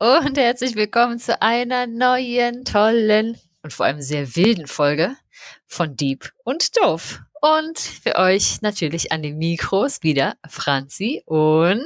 [0.00, 5.16] Und herzlich willkommen zu einer neuen, tollen und vor allem sehr wilden Folge
[5.66, 7.18] von Deep und Doof.
[7.42, 11.82] Und für euch natürlich an den Mikros wieder Franzi und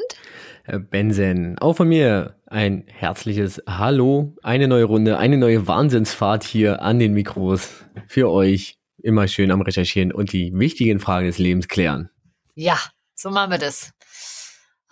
[0.91, 1.59] Benzen.
[1.59, 7.15] Auch von mir ein herzliches Hallo, eine neue Runde, eine neue Wahnsinnsfahrt hier an den
[7.15, 7.71] Mikros
[8.09, 8.77] für euch.
[9.03, 12.11] Immer schön am Recherchieren und die wichtigen Fragen des Lebens klären.
[12.55, 12.79] Ja,
[13.15, 13.95] so machen wir das.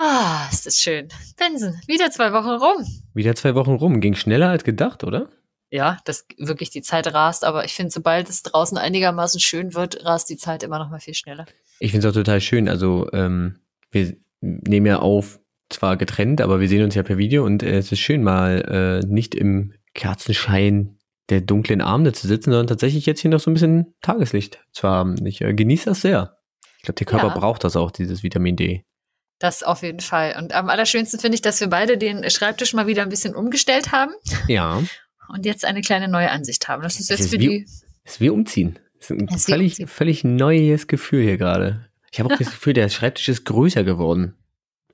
[0.03, 1.09] Ah, ist das schön.
[1.37, 2.87] Benson, wieder zwei Wochen rum.
[3.13, 4.01] Wieder zwei Wochen rum.
[4.01, 5.29] Ging schneller als gedacht, oder?
[5.71, 10.03] Ja, dass wirklich die Zeit rast, aber ich finde, sobald es draußen einigermaßen schön wird,
[10.07, 11.45] rast die Zeit immer noch mal viel schneller.
[11.81, 12.67] Ich finde es auch total schön.
[12.67, 17.45] Also, ähm, wir nehmen ja auf, zwar getrennt, aber wir sehen uns ja per Video
[17.45, 20.98] und äh, es ist schön, mal äh, nicht im Kerzenschein
[21.29, 24.89] der dunklen Abende zu sitzen, sondern tatsächlich jetzt hier noch so ein bisschen Tageslicht zu
[24.89, 25.25] haben.
[25.27, 26.39] Ich äh, genieße das sehr.
[26.79, 27.35] Ich glaube, der Körper Ja.
[27.35, 28.85] braucht das auch, dieses Vitamin D.
[29.41, 30.36] Das auf jeden Fall.
[30.38, 33.91] Und am allerschönsten finde ich, dass wir beide den Schreibtisch mal wieder ein bisschen umgestellt
[33.91, 34.12] haben
[34.46, 34.83] Ja,
[35.28, 36.83] und jetzt eine kleine neue Ansicht haben.
[36.83, 37.66] Das ist Es jetzt ist für wie- die.
[38.05, 38.78] ist wie umziehen.
[38.98, 39.88] Das ist ein Es ist völlig, umziehen.
[39.88, 41.88] völlig neues Gefühl hier gerade.
[42.12, 44.36] Ich habe auch das Gefühl, der Schreibtisch ist größer geworden.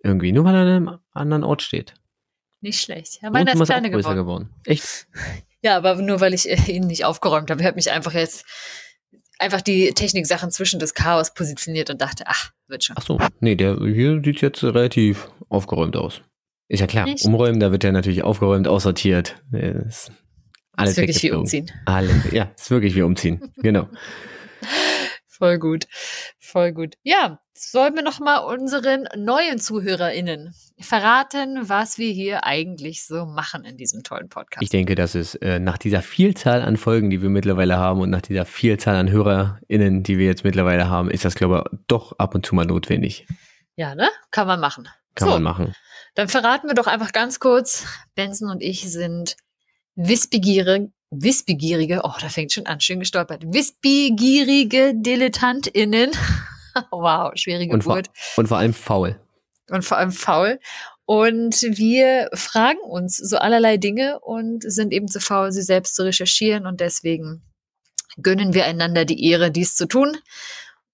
[0.02, 1.94] Irgendwie, nur weil er an einem anderen Ort steht.
[2.60, 3.20] Nicht schlecht.
[3.22, 4.16] Ja, meiner ist kleiner geworden.
[4.16, 4.50] geworden.
[4.64, 5.08] Echt?
[5.62, 7.60] Ja, aber nur weil ich ihn nicht aufgeräumt habe.
[7.60, 8.44] Ich habe mich einfach jetzt
[9.38, 12.96] einfach die Techniksachen zwischen das Chaos positioniert und dachte, ach, wird schon.
[12.98, 16.22] Ach so, nee, der hier sieht jetzt relativ aufgeräumt aus.
[16.68, 17.24] Ist ja klar, Echt?
[17.24, 19.36] umräumen, da wird ja natürlich aufgeräumt, aussortiert.
[19.52, 20.10] Ist
[20.72, 21.70] alles ist wirklich wie umziehen.
[21.84, 23.40] Alle, ja, ist wirklich wie umziehen.
[23.56, 23.88] Genau.
[25.38, 25.84] Voll gut.
[26.38, 26.94] Voll gut.
[27.02, 33.64] Ja, sollen wir noch mal unseren neuen ZuhörerInnen verraten, was wir hier eigentlich so machen
[33.64, 34.62] in diesem tollen Podcast.
[34.62, 38.08] Ich denke, dass es äh, nach dieser Vielzahl an Folgen, die wir mittlerweile haben und
[38.08, 42.18] nach dieser Vielzahl an HörerInnen, die wir jetzt mittlerweile haben, ist das, glaube ich, doch
[42.18, 43.26] ab und zu mal notwendig.
[43.76, 44.08] ja, ne?
[44.30, 44.88] Kann man machen.
[45.14, 45.74] Kann so, man machen.
[46.14, 49.36] dann verraten wir doch einfach ganz kurz, Benson und ich sind
[49.96, 56.10] wissbegierige, wissbegierige, oh, da fängt schon an, schön gestolpert, wissbegierige DilettantInnen.
[56.90, 58.10] wow, schwierige Und vor, Geburt.
[58.36, 59.20] und vor allem faul.
[59.70, 60.58] und vor allem faul.
[61.04, 66.02] Und wir fragen uns so allerlei Dinge und sind eben zu faul, sie selbst zu
[66.02, 66.66] recherchieren.
[66.66, 67.42] Und deswegen
[68.20, 70.16] gönnen wir einander die Ehre, dies zu tun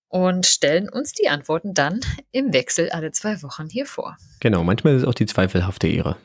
[0.08, 2.00] und stellen uns die Antworten dann
[2.30, 4.18] im Wechsel alle zwei Wochen hier vor.
[4.40, 6.16] Genau, manchmal ist es auch die zweifelhafte Ehre.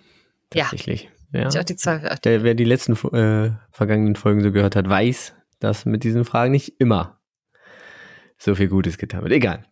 [0.50, 1.04] Tatsächlich.
[1.04, 1.10] Ja.
[1.32, 2.16] Ich auch die Zweifel.
[2.24, 6.52] Der, wer die letzten äh, vergangenen Folgen so gehört hat, weiß, dass mit diesen Fragen
[6.52, 7.20] nicht immer
[8.38, 9.34] so viel Gutes getan wird.
[9.34, 9.66] Egal.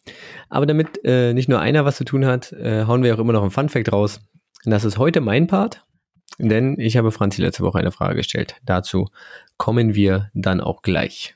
[0.50, 3.34] Aber damit äh, nicht nur einer was zu tun hat, äh, hauen wir auch immer
[3.34, 4.20] noch einen Funfact raus.
[4.66, 5.86] Und das ist heute mein Part,
[6.40, 8.56] denn ich habe Franzi letzte Woche eine Frage gestellt.
[8.64, 9.10] Dazu
[9.58, 11.36] kommen wir dann auch gleich.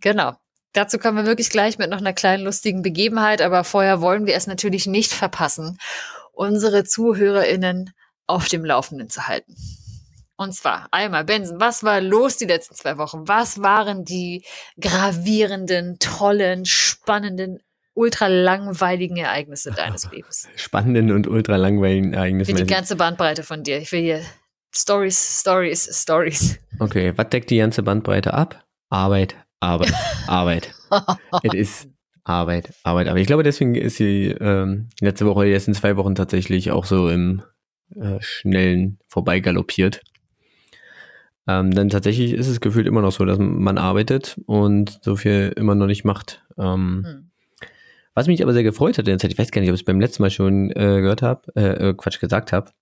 [0.00, 0.34] Genau.
[0.72, 4.34] Dazu kommen wir wirklich gleich mit noch einer kleinen lustigen Begebenheit, aber vorher wollen wir
[4.34, 5.78] es natürlich nicht verpassen,
[6.32, 7.90] unsere ZuhörerInnen
[8.28, 9.54] auf dem Laufenden zu halten.
[10.36, 13.26] Und zwar einmal, Benson, was war los die letzten zwei Wochen?
[13.26, 14.44] Was waren die
[14.80, 17.58] gravierenden, tollen, spannenden,
[17.94, 20.48] ultra langweiligen Ereignisse deines Lebens?
[20.54, 22.56] Spannenden und ultra langweiligen Ich Ereignissen.
[22.56, 23.78] will die ganze Bandbreite von dir.
[23.78, 24.20] Ich will hier
[24.72, 26.58] Stories, Stories, Stories.
[26.78, 28.64] Okay, was deckt die ganze Bandbreite ab?
[28.90, 29.92] Arbeit, Arbeit,
[30.28, 30.72] Arbeit.
[31.42, 31.88] Es ist
[32.22, 33.08] Arbeit, Arbeit.
[33.08, 36.84] Aber ich glaube, deswegen ist sie ähm, letzte Woche, die letzten zwei Wochen tatsächlich auch
[36.84, 37.42] so im
[37.96, 40.02] äh, schnellen Vorbeigaloppiert.
[41.46, 45.52] Ähm, denn tatsächlich ist es gefühlt immer noch so, dass man arbeitet und so viel
[45.56, 46.44] immer noch nicht macht.
[46.58, 47.28] Ähm, Hm.
[48.18, 49.82] Was mich aber sehr gefreut hat in der Zeit, ich weiß gar nicht, ob ich
[49.82, 52.72] es beim letzten Mal schon äh, gehört habe, äh, äh, Quatsch gesagt habe.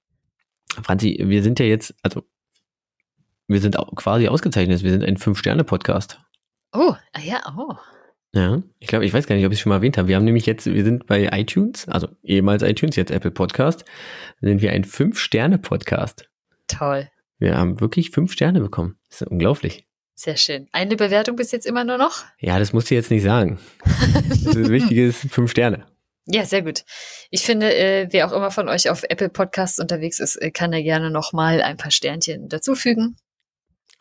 [0.82, 2.22] Franzi, wir sind ja jetzt, also
[3.46, 4.82] wir sind quasi ausgezeichnet.
[4.82, 6.18] Wir sind ein Fünf-Sterne-Podcast.
[6.72, 7.74] Oh, ah ja, oh.
[8.32, 10.08] Ja, ich glaube, ich weiß gar nicht, ob ich es schon mal erwähnt habe.
[10.08, 13.84] Wir haben nämlich jetzt, wir sind bei iTunes, also ehemals iTunes, jetzt Apple Podcast,
[14.40, 16.28] sind wir ein Fünf-Sterne-Podcast.
[16.66, 17.08] Toll.
[17.38, 18.98] Wir haben wirklich fünf Sterne bekommen.
[19.08, 19.86] Das ist unglaublich.
[20.14, 20.68] Sehr schön.
[20.72, 22.24] Eine Bewertung bis jetzt immer nur noch?
[22.40, 23.58] Ja, das musst du jetzt nicht sagen.
[23.84, 25.86] Das Wichtige ist fünf Sterne.
[26.26, 26.84] Ja, sehr gut.
[27.30, 30.72] Ich finde, äh, wer auch immer von euch auf Apple Podcasts unterwegs ist, äh, kann
[30.72, 33.16] da gerne noch mal ein paar Sternchen dazufügen.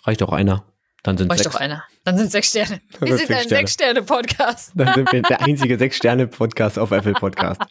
[0.06, 0.66] Reicht auch einer.
[1.06, 1.44] Dann sind sechs.
[1.44, 1.84] doch einer.
[2.04, 2.82] Dann sind sechs Sterne.
[3.00, 3.60] Wir sind sind sechs ein Sterne.
[3.60, 4.72] Sechs-Sterne-Podcast.
[4.76, 7.62] Dann sind wir der einzige Sechs-Sterne-Podcast auf Apple Podcast.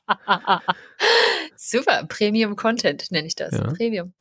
[1.57, 2.05] Super.
[2.09, 3.53] Premium-Content nenne ich das.
[3.55, 3.65] Ja.
[3.73, 4.13] Premium.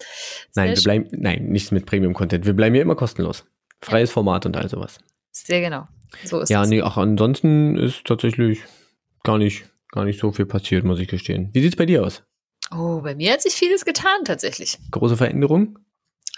[0.52, 2.46] Sehr Nein, wir bleiben, nein, nichts mit Premium-Content.
[2.46, 3.46] Wir bleiben hier immer kostenlos.
[3.82, 4.98] Freies Format und all sowas.
[5.32, 5.88] Sehr genau.
[6.26, 6.70] So ist Ja, es.
[6.70, 8.62] nee, auch ansonsten ist tatsächlich
[9.24, 11.50] gar nicht, gar nicht so viel passiert, muss ich gestehen.
[11.54, 12.24] Wie sieht's bei dir aus?
[12.72, 14.78] Oh, bei mir hat sich vieles getan tatsächlich.
[14.92, 15.78] Große Veränderung?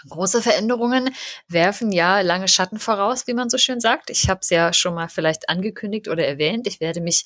[0.08, 1.10] Große Veränderungen
[1.48, 4.10] werfen ja lange Schatten voraus, wie man so schön sagt.
[4.10, 6.66] Ich habe es ja schon mal vielleicht angekündigt oder erwähnt.
[6.66, 7.24] Ich werde mich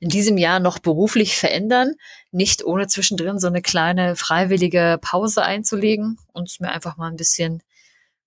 [0.00, 1.94] in diesem Jahr noch beruflich verändern,
[2.30, 7.16] nicht ohne zwischendrin so eine kleine freiwillige Pause einzulegen und es mir einfach mal ein
[7.16, 7.62] bisschen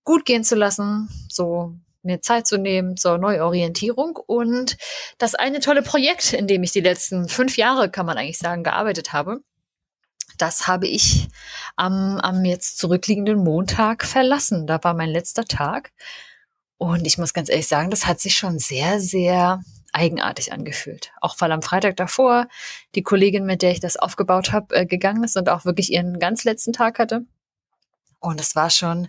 [0.04, 4.16] gut gehen zu lassen, so mir Zeit zu nehmen zur Neuorientierung.
[4.16, 4.76] Und
[5.18, 8.62] das eine tolle Projekt, in dem ich die letzten fünf Jahre, kann man eigentlich sagen,
[8.62, 9.40] gearbeitet habe,
[10.38, 11.28] das habe ich
[11.76, 14.66] am, am jetzt zurückliegenden Montag verlassen.
[14.66, 15.92] Da war mein letzter Tag.
[16.78, 19.62] Und ich muss ganz ehrlich sagen, das hat sich schon sehr, sehr
[19.92, 21.12] eigenartig angefühlt.
[21.20, 22.48] Auch weil am Freitag davor
[22.94, 26.18] die Kollegin, mit der ich das aufgebaut habe, äh, gegangen ist und auch wirklich ihren
[26.18, 27.24] ganz letzten Tag hatte.
[28.20, 29.08] Und es war schon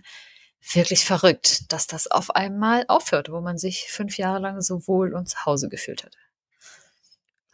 [0.72, 5.14] wirklich verrückt, dass das auf einmal aufhört, wo man sich fünf Jahre lang so wohl
[5.14, 6.12] und zu Hause gefühlt hat.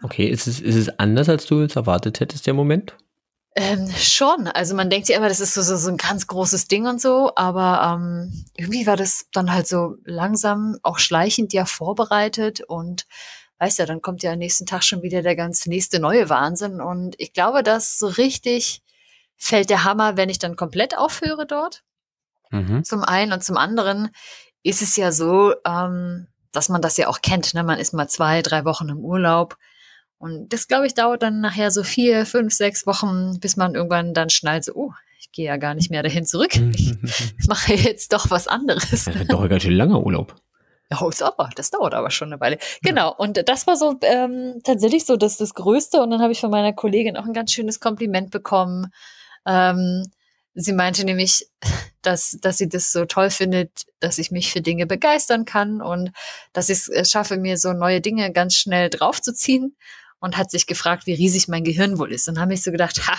[0.03, 2.97] Okay, ist es, ist es anders, als du es erwartet hättest, der Moment?
[3.57, 4.49] Ähm, schon.
[4.49, 7.01] Also man denkt ja immer, das ist so, so, so ein ganz großes Ding und
[7.01, 13.07] so, aber ähm, irgendwie war das dann halt so langsam, auch schleichend ja vorbereitet und
[13.59, 16.81] weißt ja, dann kommt ja am nächsten Tag schon wieder der ganz nächste neue Wahnsinn
[16.81, 18.83] und ich glaube, dass so richtig
[19.37, 21.85] fällt der Hammer, wenn ich dann komplett aufhöre dort.
[22.51, 22.83] Mhm.
[22.83, 24.11] Zum einen und zum anderen
[24.65, 27.55] ist es ja so, ähm, dass man das ja auch kennt.
[27.55, 27.63] Ne?
[27.63, 29.57] Man ist mal zwei, drei Wochen im Urlaub
[30.25, 34.15] und das, glaube ich, dauert dann nachher so vier, fünf, sechs Wochen, bis man irgendwann
[34.15, 36.57] dann schnallt, so, oh, ich gehe ja gar nicht mehr dahin zurück.
[36.57, 38.89] Ich mache jetzt doch was anderes.
[38.91, 40.35] Das ist doch ein ganz schön langer Urlaub.
[40.99, 42.57] Oh, ist aber, das dauert aber schon eine Weile.
[42.81, 46.01] Genau, und das war so ähm, tatsächlich so das, das Größte.
[46.01, 48.93] Und dann habe ich von meiner Kollegin auch ein ganz schönes Kompliment bekommen.
[49.45, 50.11] Ähm,
[50.55, 51.51] sie meinte nämlich,
[52.01, 56.13] dass, dass sie das so toll findet, dass ich mich für Dinge begeistern kann und
[56.55, 59.77] dass ich es äh, schaffe, mir so neue Dinge ganz schnell draufzuziehen
[60.25, 62.31] und hat sich gefragt, wie riesig mein Gehirn wohl ist.
[62.31, 63.19] Und habe ich so gedacht, ha,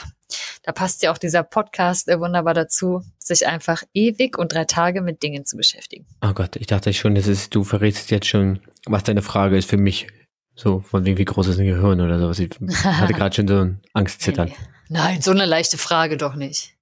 [0.63, 5.22] da passt ja auch dieser Podcast wunderbar dazu, sich einfach ewig und drei Tage mit
[5.22, 6.07] Dingen zu beschäftigen.
[6.24, 9.69] Oh Gott, ich dachte schon, das ist, du verrätst jetzt schon, was deine Frage ist
[9.69, 10.07] für mich.
[10.56, 12.40] So, von wegen, wie groß ist ein Gehirn oder sowas.
[12.40, 12.50] Ich
[12.84, 14.52] hatte gerade schon so ein Angstzittern.
[14.90, 16.74] Nein, so eine leichte Frage doch nicht.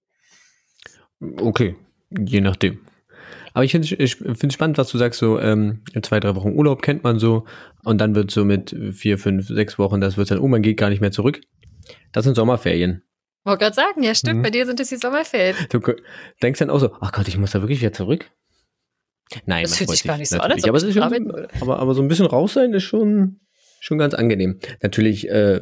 [1.20, 1.76] Okay,
[2.12, 2.80] je nachdem.
[3.54, 6.82] Aber ich finde ich finde spannend, was du sagst, so ähm, zwei, drei Wochen Urlaub
[6.82, 7.46] kennt man so
[7.84, 10.78] und dann wird so mit vier, fünf, sechs Wochen, das wird dann, oh, man geht
[10.78, 11.42] gar nicht mehr zurück.
[12.12, 13.04] Das sind Sommerferien.
[13.44, 14.44] Wollte gerade sagen, ja stimmt, mhm.
[14.44, 15.56] bei dir sind es die Sommerferien.
[15.70, 15.80] Du
[16.42, 18.30] denkst dann auch so, ach Gott, ich muss da wirklich wieder zurück?
[19.46, 22.08] Nein, das fühlt sich gar nicht so an, als aber, schon, aber, aber so ein
[22.08, 23.40] bisschen raus sein ist schon,
[23.80, 24.60] schon ganz angenehm.
[24.82, 25.62] Natürlich äh,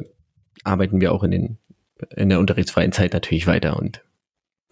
[0.64, 1.58] arbeiten wir auch in, den,
[2.16, 4.04] in der unterrichtsfreien Zeit natürlich weiter und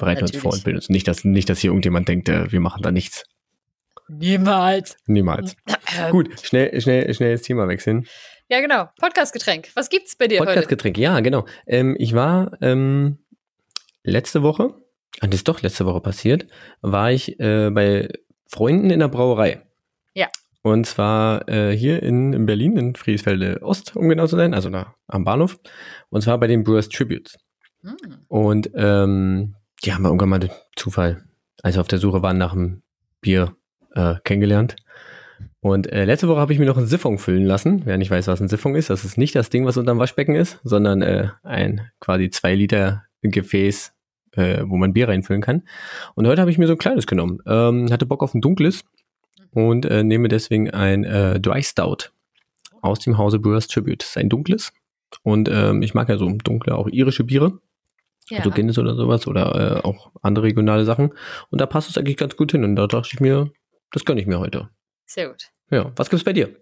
[0.01, 0.35] bereiten Natürlich.
[0.37, 0.89] uns vor und bilden uns.
[0.89, 3.25] Nicht, dass, nicht, dass hier irgendjemand denkt, äh, wir machen da nichts.
[4.09, 4.97] Niemals.
[5.07, 5.55] Niemals.
[6.11, 8.07] Gut, schnell, schnell, schnell das Thema wechseln.
[8.49, 8.89] Ja, genau.
[8.99, 9.71] Podcastgetränk.
[9.75, 11.47] Was gibt's bei dir Podcastgetränk, ja, genau.
[11.67, 13.19] Ähm, ich war ähm,
[14.03, 14.75] letzte Woche,
[15.23, 16.49] und das ist doch letzte Woche passiert,
[16.81, 18.09] war ich äh, bei
[18.49, 19.63] Freunden in der Brauerei.
[20.15, 20.27] Ja.
[20.63, 24.69] Und zwar äh, hier in, in Berlin, in Friesfelde Ost, um genau zu sein, also
[24.69, 25.59] da am Bahnhof.
[26.09, 27.39] Und zwar bei den Brewers Tributes.
[27.83, 27.97] Hm.
[28.29, 29.55] Und ähm,
[29.85, 31.25] die haben wir irgendwann mal durch Zufall,
[31.63, 32.83] als wir auf der Suche waren nach einem
[33.21, 33.57] Bier,
[33.95, 34.77] äh, kennengelernt.
[35.61, 37.83] Und äh, letzte Woche habe ich mir noch ein Siphon füllen lassen.
[37.85, 40.35] Wer nicht weiß, was ein Siphon ist, das ist nicht das Ding, was unterm Waschbecken
[40.35, 43.93] ist, sondern äh, ein quasi zwei Liter Gefäß,
[44.33, 45.65] äh, wo man Bier reinfüllen kann.
[46.15, 47.41] Und heute habe ich mir so ein kleines genommen.
[47.47, 48.85] Ähm, hatte Bock auf ein dunkles
[49.53, 52.11] und äh, nehme deswegen ein äh, Dry Stout
[52.81, 54.03] aus dem Hause Brewers Tribute.
[54.03, 54.73] Das ist ein dunkles.
[55.23, 57.61] Und ähm, ich mag ja so dunkle, auch irische Biere
[58.31, 58.39] ja.
[58.39, 61.13] also Guinness oder sowas oder äh, auch andere regionale Sachen.
[61.51, 62.65] Und da passt es eigentlich ganz gut hin.
[62.65, 63.51] Und da dachte ich mir,
[63.93, 64.69] das gönne ich mir heute.
[65.07, 65.49] Sehr gut.
[65.71, 66.57] Ja, was gibt's bei dir?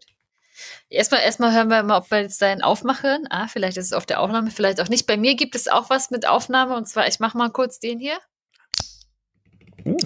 [0.88, 3.26] Erstmal, erstmal hören wir mal, ob wir jetzt deinen Aufmachen.
[3.30, 5.06] Ah, vielleicht ist es auf der Aufnahme, vielleicht auch nicht.
[5.06, 7.98] Bei mir gibt es auch was mit Aufnahme und zwar, ich mache mal kurz den
[7.98, 8.18] hier.
[9.84, 9.96] Uh,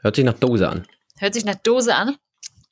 [0.00, 0.86] hört sich nach Dose an.
[1.18, 2.16] Hört sich nach Dose an.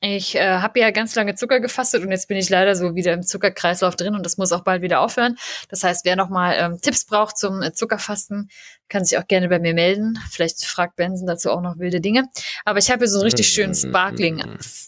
[0.04, 3.12] Ich äh, habe ja ganz lange Zucker gefastet und jetzt bin ich leider so wieder
[3.12, 5.36] im Zuckerkreislauf drin und das muss auch bald wieder aufhören.
[5.68, 8.50] Das heißt, wer nochmal ähm, Tipps braucht zum äh, Zuckerfasten,
[8.88, 10.18] kann sich auch gerne bei mir melden.
[10.28, 12.24] Vielleicht fragt Benson dazu auch noch wilde Dinge.
[12.64, 14.42] Aber ich habe hier so einen richtig schönen Sparkling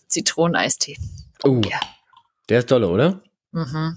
[0.09, 0.97] Zitroneneistee.
[1.45, 1.79] Oh, ja.
[2.49, 3.21] Der ist dolle, oder?
[3.53, 3.97] Mhm.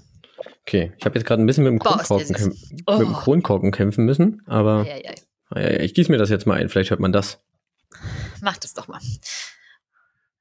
[0.62, 2.56] Okay, ich habe jetzt gerade ein bisschen mit dem, Kronkorken,
[2.86, 2.98] oh.
[2.98, 5.14] mit dem Kronkorken kämpfen müssen, aber ja, ja,
[5.56, 5.80] ja.
[5.80, 7.40] ich gieße mir das jetzt mal ein, vielleicht hört man das.
[8.40, 9.00] Mach das doch mal.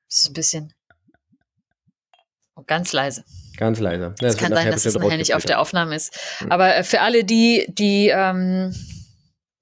[0.09, 0.73] Das ist ein bisschen
[2.55, 3.23] oh, ganz leise.
[3.57, 4.03] Ganz leise.
[4.03, 6.17] Ja, das, das kann sein, dass es nachher nicht auf der Aufnahme ist.
[6.39, 6.51] Hm.
[6.51, 8.73] Aber äh, für alle, die, die ähm,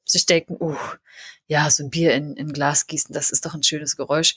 [0.06, 0.76] sich denken, uh,
[1.48, 4.36] ja, so ein Bier in, in Glas gießen, das ist doch ein schönes Geräusch.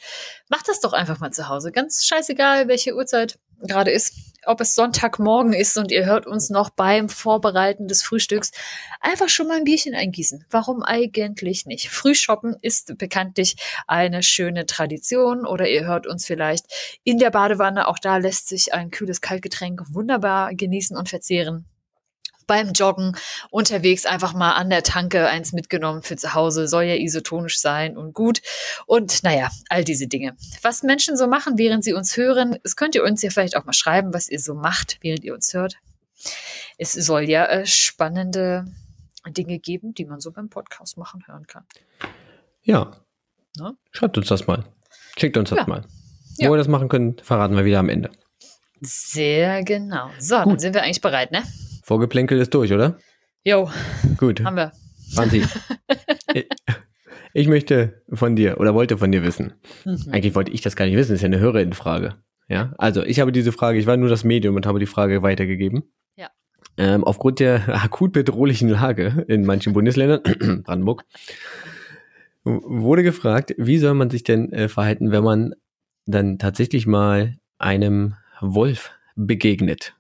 [0.49, 1.73] Macht das doch einfach mal zu Hause.
[1.73, 4.15] Ganz scheißegal, welche Uhrzeit gerade ist.
[4.47, 8.53] Ob es Sonntagmorgen ist und ihr hört uns noch beim Vorbereiten des Frühstücks.
[9.01, 10.47] Einfach schon mal ein Bierchen eingießen.
[10.49, 11.91] Warum eigentlich nicht?
[11.91, 16.67] Frühshoppen ist bekanntlich eine schöne Tradition oder ihr hört uns vielleicht
[17.05, 17.89] in der Badewanne.
[17.89, 21.67] Auch da lässt sich ein kühles Kaltgetränk wunderbar genießen und verzehren
[22.49, 23.17] beim Joggen
[23.51, 27.97] unterwegs einfach mal an der Tanke eins mitgenommen für zu Hause, soll ja isotonisch sein
[27.97, 28.43] und gut.
[28.87, 30.37] Und naja, all diese Dinge.
[30.63, 33.65] Was Menschen so machen, während sie uns hören, das könnt ihr uns ja vielleicht auch
[33.65, 35.77] mal schreiben, was ihr so macht, während ihr uns hört.
[36.79, 38.65] Es soll ja äh, spannende
[39.29, 41.65] Dinge geben, die man so beim Podcast machen hören kann.
[42.63, 42.93] Ja.
[43.57, 43.75] Na?
[43.93, 44.65] Schreibt uns das mal.
[45.17, 45.67] Schickt uns das ja.
[45.67, 45.85] mal.
[46.39, 46.51] Wo ja.
[46.51, 48.11] wir das machen können, verraten wir wieder am Ende.
[48.81, 50.11] Sehr genau.
[50.19, 50.53] So, Gut.
[50.53, 51.43] dann sind wir eigentlich bereit, ne?
[51.89, 52.99] Vorgeplänkel ist durch, oder?
[53.45, 53.71] Jo.
[54.19, 54.45] Gut.
[54.45, 54.73] Haben wir.
[55.15, 55.43] Franzi,
[57.33, 59.55] ich möchte von dir oder wollte von dir wissen.
[59.87, 59.97] Mhm.
[60.11, 62.17] Eigentlich wollte ich das gar nicht wissen, das ist ja eine Hörerinnenfrage.
[62.47, 65.23] Ja, also ich habe diese Frage, ich war nur das Medium und habe die Frage
[65.23, 65.85] weitergegeben.
[66.15, 66.29] Ja.
[66.77, 70.21] Ähm, aufgrund der akut bedrohlichen Lage in manchen Bundesländern,
[70.65, 71.07] Brandenburg,
[72.45, 75.55] wurde gefragt, wie soll man sich denn äh, verhalten, wenn man
[76.05, 79.95] dann tatsächlich mal einem Wolf begegnet?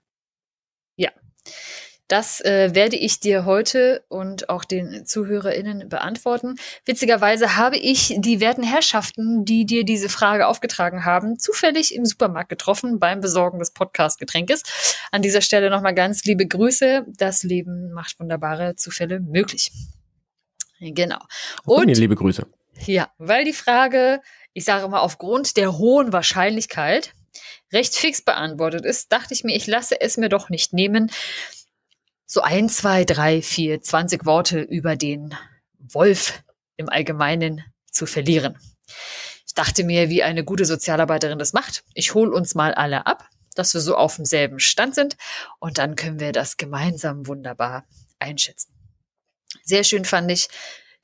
[2.08, 6.56] Das äh, werde ich dir heute und auch den ZuhörerInnen beantworten.
[6.86, 12.48] Witzigerweise habe ich die werten Herrschaften, die dir diese Frage aufgetragen haben, zufällig im Supermarkt
[12.48, 14.62] getroffen beim Besorgen des Podcast-Getränkes.
[15.12, 17.04] An dieser Stelle nochmal ganz liebe Grüße.
[17.08, 19.70] Das Leben macht wunderbare Zufälle möglich.
[20.80, 21.18] Genau.
[21.66, 22.46] Und mir liebe Grüße.
[22.86, 24.22] Ja, weil die Frage,
[24.54, 27.12] ich sage mal, aufgrund der hohen Wahrscheinlichkeit
[27.72, 31.10] recht fix beantwortet ist, dachte ich mir, ich lasse es mir doch nicht nehmen,
[32.26, 35.34] so ein, zwei, drei, vier, zwanzig Worte über den
[35.78, 36.42] Wolf
[36.76, 38.58] im Allgemeinen zu verlieren.
[39.46, 41.84] Ich dachte mir, wie eine gute Sozialarbeiterin das macht.
[41.94, 45.16] Ich hole uns mal alle ab, dass wir so auf demselben Stand sind
[45.58, 47.86] und dann können wir das gemeinsam wunderbar
[48.18, 48.72] einschätzen.
[49.64, 50.48] Sehr schön fand ich,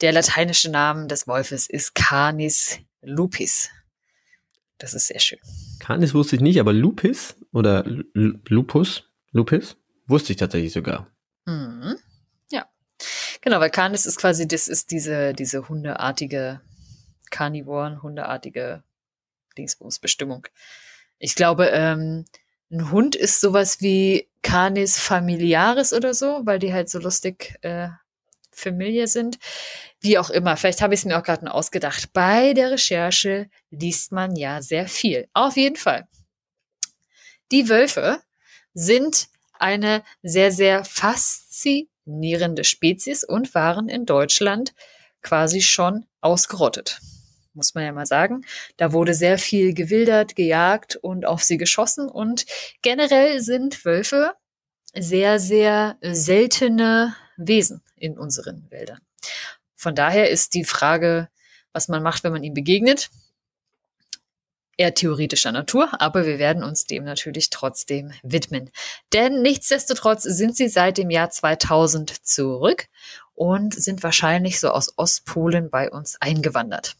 [0.02, 3.70] der lateinische Name des Wolfes ist Canis lupis.
[4.78, 5.38] Das ist sehr schön.
[5.78, 8.04] Canis wusste ich nicht, aber Lupis oder L
[8.48, 9.76] Lupus, Lupis
[10.06, 11.10] wusste ich tatsächlich sogar.
[11.46, 11.96] Mhm.
[12.50, 12.66] Ja.
[13.40, 16.60] Genau, weil Canis ist quasi, das ist diese, diese hundeartige
[17.30, 18.82] Carnivoren, hundeartige
[19.56, 20.46] Dingsbums-Bestimmung.
[21.18, 22.24] Ich glaube, ähm,
[22.70, 27.88] ein Hund ist sowas wie Canis familiaris oder so, weil die halt so lustig äh,
[28.54, 29.38] Familie sind.
[30.00, 32.12] Wie auch immer, vielleicht habe ich es mir auch gerade ausgedacht.
[32.12, 35.28] Bei der Recherche liest man ja sehr viel.
[35.32, 36.06] Auf jeden Fall.
[37.52, 38.20] Die Wölfe
[38.74, 44.74] sind eine sehr, sehr faszinierende Spezies und waren in Deutschland
[45.22, 47.00] quasi schon ausgerottet.
[47.54, 48.44] Muss man ja mal sagen.
[48.76, 52.08] Da wurde sehr viel gewildert, gejagt und auf sie geschossen.
[52.08, 52.46] Und
[52.82, 54.32] generell sind Wölfe
[54.92, 59.00] sehr, sehr seltene Wesen in unseren Wäldern.
[59.74, 61.28] Von daher ist die Frage,
[61.72, 63.10] was man macht, wenn man ihm begegnet,
[64.76, 68.70] eher theoretischer Natur, aber wir werden uns dem natürlich trotzdem widmen.
[69.12, 72.86] Denn nichtsdestotrotz sind sie seit dem Jahr 2000 zurück
[73.34, 76.96] und sind wahrscheinlich so aus Ostpolen bei uns eingewandert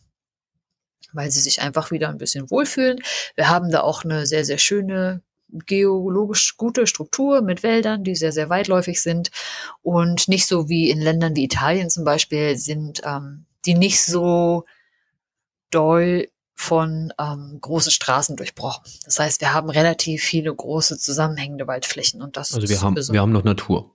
[1.14, 3.00] weil sie sich einfach wieder ein bisschen wohlfühlen.
[3.36, 8.32] Wir haben da auch eine sehr, sehr schöne geologisch gute Struktur mit Wäldern, die sehr,
[8.32, 9.30] sehr weitläufig sind
[9.82, 14.64] und nicht so wie in Ländern wie Italien zum Beispiel sind, ähm, die nicht so
[15.70, 18.84] doll von ähm, großen Straßen durchbrochen.
[19.04, 23.20] Das heißt, wir haben relativ viele große zusammenhängende Waldflächen und das also wir haben wir
[23.20, 23.90] haben noch Natur.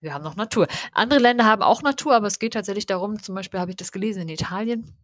[0.00, 0.68] Wir haben noch Natur.
[0.92, 3.90] Andere Länder haben auch Natur, aber es geht tatsächlich darum, zum Beispiel habe ich das
[3.90, 4.94] gelesen in Italien.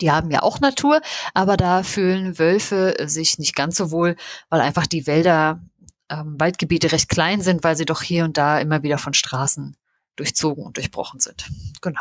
[0.00, 1.00] Die haben ja auch Natur,
[1.34, 4.16] aber da fühlen Wölfe sich nicht ganz so wohl,
[4.48, 5.60] weil einfach die Wälder,
[6.08, 9.76] ähm, Waldgebiete recht klein sind, weil sie doch hier und da immer wieder von Straßen
[10.16, 11.46] durchzogen und durchbrochen sind.
[11.80, 12.00] Genau.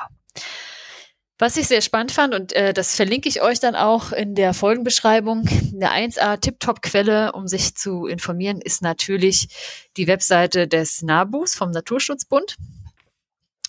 [1.42, 4.54] Was ich sehr spannend fand, und äh, das verlinke ich euch dann auch in der
[4.54, 9.48] Folgenbeschreibung, eine 1A-Tip-Top-Quelle, um sich zu informieren, ist natürlich
[9.96, 12.58] die Webseite des NABUs vom Naturschutzbund.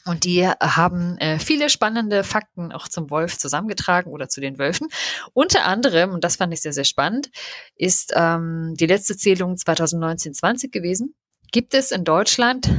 [0.06, 4.88] Und die haben äh, viele spannende Fakten auch zum Wolf zusammengetragen oder zu den Wölfen.
[5.34, 7.30] Unter anderem, und das fand ich sehr, sehr spannend,
[7.76, 11.14] ist ähm, die letzte Zählung 2019-20 gewesen.
[11.52, 12.70] Gibt es in Deutschland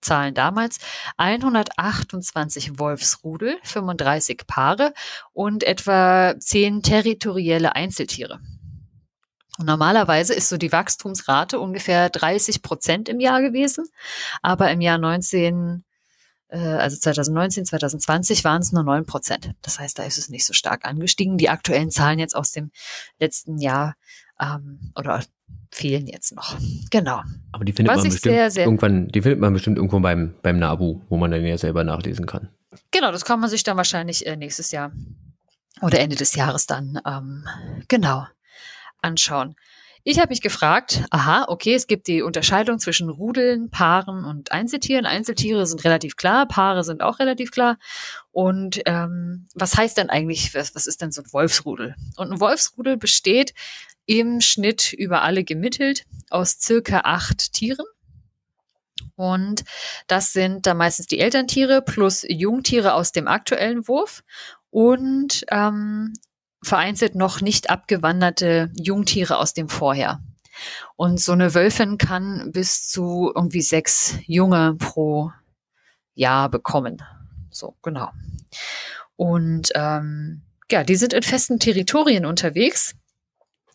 [0.00, 0.78] Zahlen damals
[1.18, 4.94] 128 Wolfsrudel, 35 Paare
[5.32, 8.40] und etwa 10 territorielle Einzeltiere.
[9.60, 13.86] Und normalerweise ist so die Wachstumsrate ungefähr 30 Prozent im Jahr gewesen,
[14.40, 15.84] aber im Jahr 19
[16.48, 19.52] äh, also 2019, 2020 waren es nur 9 Prozent.
[19.60, 21.36] Das heißt, da ist es nicht so stark angestiegen.
[21.36, 22.70] Die aktuellen Zahlen jetzt aus dem
[23.18, 23.96] letzten Jahr
[24.40, 25.22] ähm, oder
[25.70, 26.56] fehlen jetzt noch.
[26.90, 27.20] Genau.
[27.52, 30.36] Aber die findet Was man bestimmt sehr, sehr- irgendwann, die findet man bestimmt irgendwo beim,
[30.40, 32.48] beim NABU, wo man dann ja selber nachlesen kann.
[32.92, 34.90] Genau, das kann man sich dann wahrscheinlich äh, nächstes Jahr
[35.82, 37.44] oder Ende des Jahres dann ähm,
[37.88, 38.24] genau
[39.02, 39.56] anschauen.
[40.02, 45.04] Ich habe mich gefragt, aha, okay, es gibt die Unterscheidung zwischen Rudeln, Paaren und Einzeltieren.
[45.04, 47.76] Einzeltiere sind relativ klar, Paare sind auch relativ klar.
[48.32, 51.96] Und ähm, was heißt denn eigentlich, was, was ist denn so ein Wolfsrudel?
[52.16, 53.52] Und ein Wolfsrudel besteht
[54.06, 57.86] im Schnitt über alle gemittelt aus circa acht Tieren.
[59.16, 59.64] Und
[60.06, 64.24] das sind dann meistens die Elterntiere plus Jungtiere aus dem aktuellen Wurf
[64.70, 66.14] und ähm,
[66.62, 70.20] vereinzelt noch nicht abgewanderte Jungtiere aus dem Vorher.
[70.96, 75.32] Und so eine Wölfin kann bis zu irgendwie sechs Junge pro
[76.14, 77.02] Jahr bekommen.
[77.50, 78.10] So, genau.
[79.16, 82.94] Und ähm, ja, die sind in festen Territorien unterwegs.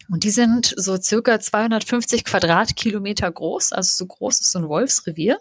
[0.10, 5.39] Und die sind so circa 250 Quadratkilometer groß, also so groß ist so ein Wolfsrevier.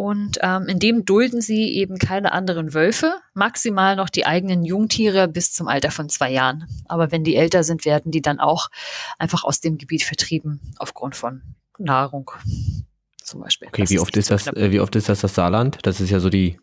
[0.00, 5.28] Und ähm, in dem dulden sie eben keine anderen Wölfe, maximal noch die eigenen Jungtiere
[5.28, 6.66] bis zum Alter von zwei Jahren.
[6.86, 8.68] Aber wenn die älter sind, werden die dann auch
[9.18, 11.42] einfach aus dem Gebiet vertrieben aufgrund von
[11.76, 12.30] Nahrung
[13.22, 13.68] zum Beispiel.
[13.68, 15.76] Okay, Das wie oft ist das, äh, wie oft ist das das Saarland?
[15.82, 16.58] Das ist ja so die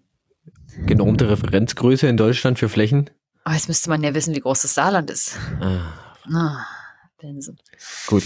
[0.88, 3.12] genormte Referenzgröße in Deutschland für Flächen.
[3.44, 5.38] Aber jetzt müsste man ja wissen, wie groß das Saarland ist.
[5.62, 5.94] Ah,
[6.34, 6.65] Ah,
[7.22, 7.60] Benson.
[8.08, 8.24] gut.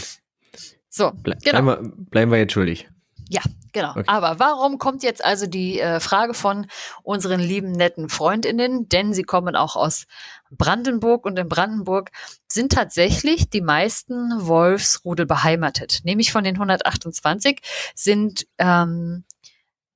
[0.87, 1.61] So, Ble genau.
[1.63, 2.89] bleiben, wir, bleiben wir jetzt schuldig.
[3.31, 3.91] Ja, genau.
[3.91, 4.03] Okay.
[4.07, 6.67] Aber warum kommt jetzt also die äh, Frage von
[7.01, 8.89] unseren lieben netten Freundinnen?
[8.89, 10.05] Denn sie kommen auch aus
[10.51, 12.11] Brandenburg und in Brandenburg
[12.49, 16.01] sind tatsächlich die meisten Wolfsrudel beheimatet.
[16.03, 17.61] Nämlich von den 128
[17.95, 19.23] sind ähm,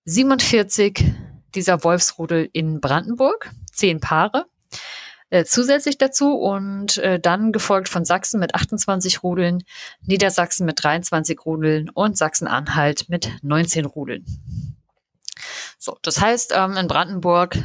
[0.06, 1.04] 47
[1.56, 4.46] dieser Wolfsrudel in Brandenburg, zehn Paare.
[5.36, 9.66] Äh, zusätzlich dazu und äh, dann gefolgt von Sachsen mit 28 Rudeln,
[10.00, 14.24] Niedersachsen mit 23 Rudeln und Sachsen-Anhalt mit 19 Rudeln.
[15.78, 17.58] So, das heißt, ähm, in Brandenburg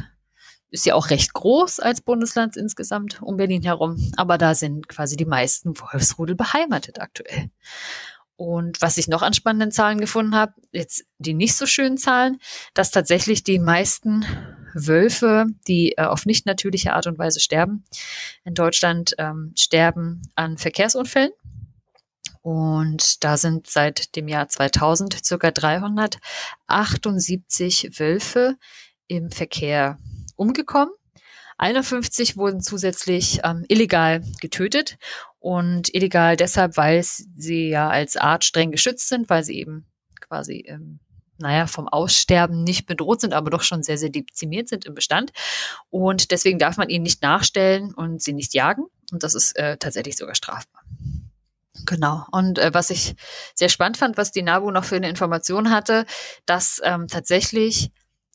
[0.69, 5.15] ist ja auch recht groß als Bundesland insgesamt um Berlin herum, aber da sind quasi
[5.15, 7.51] die meisten Wolfsrudel beheimatet aktuell.
[8.35, 12.37] Und was ich noch an spannenden Zahlen gefunden habe, jetzt die nicht so schönen Zahlen,
[12.73, 14.25] dass tatsächlich die meisten
[14.73, 17.83] Wölfe, die äh, auf nicht natürliche Art und Weise sterben,
[18.43, 21.31] in Deutschland ähm, sterben an Verkehrsunfällen.
[22.41, 28.57] Und da sind seit dem Jahr 2000 circa 378 Wölfe
[29.07, 29.99] im Verkehr
[30.35, 30.93] umgekommen.
[31.57, 34.97] 51 wurden zusätzlich ähm, illegal getötet
[35.39, 39.85] und illegal deshalb, weil sie ja als Art streng geschützt sind, weil sie eben
[40.19, 40.99] quasi, ähm,
[41.41, 45.31] naja, vom Aussterben nicht bedroht sind, aber doch schon sehr, sehr dezimiert sind im Bestand.
[45.89, 48.85] Und deswegen darf man ihnen nicht nachstellen und sie nicht jagen.
[49.11, 50.81] Und das ist äh, tatsächlich sogar strafbar.
[51.85, 52.25] Genau.
[52.31, 53.15] Und äh, was ich
[53.55, 56.05] sehr spannend fand, was die NABU noch für eine Information hatte,
[56.45, 57.91] dass ähm, tatsächlich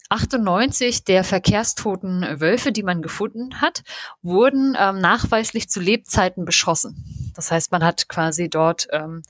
[0.08, 3.82] 98 der verkehrstoten Wölfe, die man gefunden hat,
[4.22, 7.32] wurden ähm, nachweislich zu Lebzeiten beschossen.
[7.34, 9.22] Das heißt, man hat quasi dort ähm,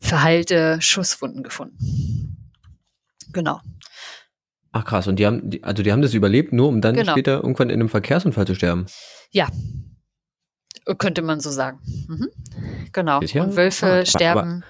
[0.00, 2.41] verheilte Schusswunden gefunden.
[3.32, 3.60] Genau.
[4.72, 7.12] Ach krass, und die haben, also die haben das überlebt, nur um dann Genau.
[7.12, 8.86] später irgendwann in einem Verkehrsunfall zu sterben.
[9.30, 9.48] Ja.
[10.98, 11.78] Könnte man so sagen.
[12.08, 12.28] Mhm.
[12.92, 13.20] Genau.
[13.22, 14.64] Ja Und Wölfe aber- sterben.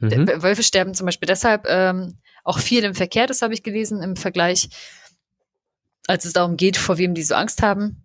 [0.00, 0.26] Mhm.
[0.26, 4.02] D- Wölfe sterben zum Beispiel deshalb ähm, auch viel im Verkehr, das habe ich gelesen,
[4.02, 4.68] im Vergleich,
[6.08, 8.04] als es darum geht, vor wem die so Angst haben,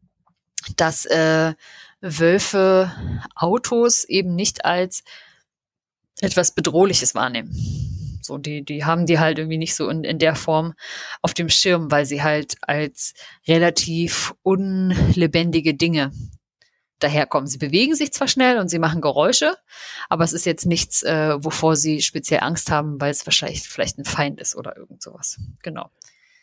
[0.76, 1.54] dass äh,
[2.02, 2.92] Wölfe
[3.36, 5.04] Autos eben nicht als
[6.22, 7.50] etwas Bedrohliches wahrnehmen.
[8.28, 10.74] So, die, die haben die halt irgendwie nicht so in, in der Form
[11.22, 13.14] auf dem Schirm, weil sie halt als
[13.48, 16.12] relativ unlebendige Dinge
[17.00, 17.48] daherkommen.
[17.48, 19.56] Sie bewegen sich zwar schnell und sie machen Geräusche,
[20.10, 23.98] aber es ist jetzt nichts, äh, wovor sie speziell Angst haben, weil es wahrscheinlich vielleicht
[23.98, 25.40] ein Feind ist oder irgend sowas.
[25.62, 25.90] Genau.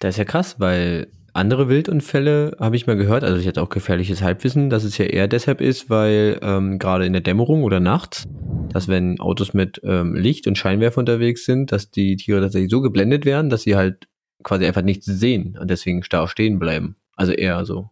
[0.01, 4.23] Das ist ja krass, weil andere Wildunfälle habe ich mal gehört, also jetzt auch gefährliches
[4.23, 8.29] Halbwissen, dass es ja eher deshalb ist, weil ähm, gerade in der Dämmerung oder nachts,
[8.75, 12.81] dass wenn Autos mit ähm, Licht und Scheinwerfer unterwegs sind, dass die Tiere tatsächlich so
[12.81, 14.09] geblendet werden, dass sie halt
[14.43, 16.97] quasi einfach nichts sehen und deswegen starr stehen bleiben.
[17.17, 17.89] Also eher so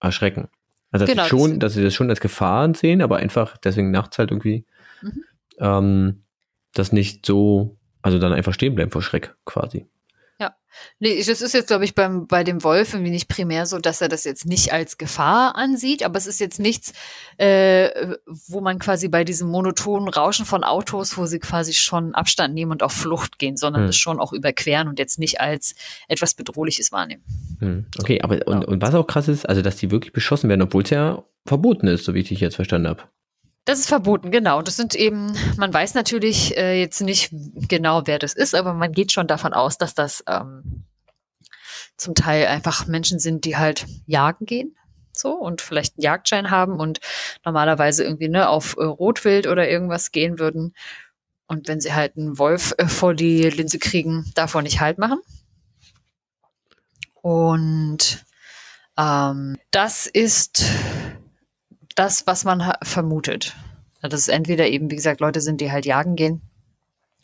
[0.00, 0.48] erschrecken.
[0.90, 3.56] Also dass, Genau, sie schon, das- dass sie das schon als Gefahr sehen, aber einfach
[3.56, 4.64] deswegen nachts halt irgendwie
[5.02, 5.24] Mhm.
[5.60, 6.22] ähm,
[6.74, 9.86] das nicht so, also dann einfach stehen bleiben vor Schreck quasi.
[10.40, 10.54] Ja.
[11.00, 14.00] Nee, das ist jetzt, glaube ich, beim, bei dem Wolf irgendwie nicht primär so, dass
[14.00, 16.92] er das jetzt nicht als Gefahr ansieht, aber es ist jetzt nichts,
[17.38, 22.54] äh, wo man quasi bei diesem monotonen Rauschen von Autos, wo sie quasi schon Abstand
[22.54, 23.86] nehmen und auf Flucht gehen, sondern Hm.
[23.88, 25.74] das schon auch überqueren und jetzt nicht als
[26.06, 27.24] etwas Bedrohliches wahrnehmen.
[27.58, 27.86] Hm.
[27.98, 30.84] Okay, aber und, und was auch krass ist, also dass die wirklich beschossen werden, obwohl
[30.84, 33.02] es ja verboten ist, so wie ich dich jetzt verstanden habe.
[33.68, 34.62] Das ist verboten, genau.
[34.62, 37.28] Das sind eben, man weiß natürlich äh, jetzt nicht
[37.68, 40.84] genau, wer das ist, aber man geht schon davon aus, dass das ähm,
[41.98, 44.74] zum Teil einfach Menschen sind, die halt jagen gehen.
[45.12, 47.00] So und vielleicht einen Jagdschein haben und
[47.44, 50.74] normalerweise irgendwie ne, auf äh, Rotwild oder irgendwas gehen würden.
[51.46, 55.20] Und wenn sie halt einen Wolf äh, vor die Linse kriegen, davor nicht halt machen.
[57.20, 58.24] Und
[58.96, 60.64] ähm, das ist
[61.98, 63.56] das, was man vermutet.
[64.00, 66.40] Dass es entweder eben, wie gesagt, Leute sind, die halt jagen gehen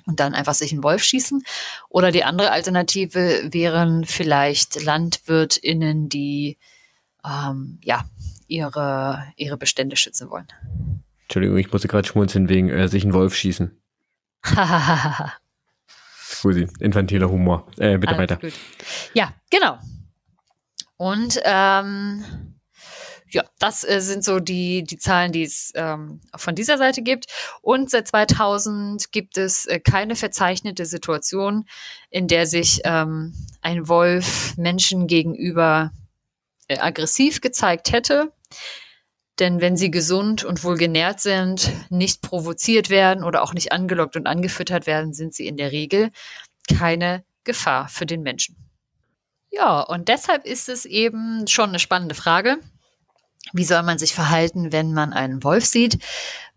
[0.07, 1.45] und dann einfach sich einen Wolf schießen.
[1.89, 6.59] Oder die andere Alternative wären vielleicht LandwirtInnen, die
[7.25, 8.05] ähm, ja,
[8.49, 10.49] ihre, ihre Bestände schützen wollen.
[11.23, 13.81] Entschuldigung, ich musste gerade schmunzeln wegen äh, sich einen Wolf schießen.
[16.19, 17.67] Scusi, infantiler Humor.
[17.79, 18.37] Äh, bitte Alles weiter.
[18.37, 18.53] gut.
[19.15, 19.79] Ja, genau.
[20.97, 22.54] Und ähm,
[23.35, 27.27] ja, das äh, sind so die, die Zahlen, die es ähm, von dieser Seite gibt.
[27.61, 31.66] Und seit 2000 gibt es äh, keine verzeichnete Situation,
[32.11, 35.92] in der sich ähm, ein Wolf Menschen gegenüber
[36.68, 38.33] äh, aggressiv gezeigt hätte.
[39.40, 44.29] Denn wenn sie gesund und wohlgenährt sind, nicht provoziert werden oder auch nicht angelockt und
[44.29, 46.11] angefüttert werden, sind sie in der Regel
[46.79, 48.57] keine Gefahr für den Menschen.
[49.51, 52.59] Ja, und deshalb ist es eben schon eine spannende Frage.
[53.53, 55.99] Wie soll man sich verhalten, wenn man einen Wolf sieht?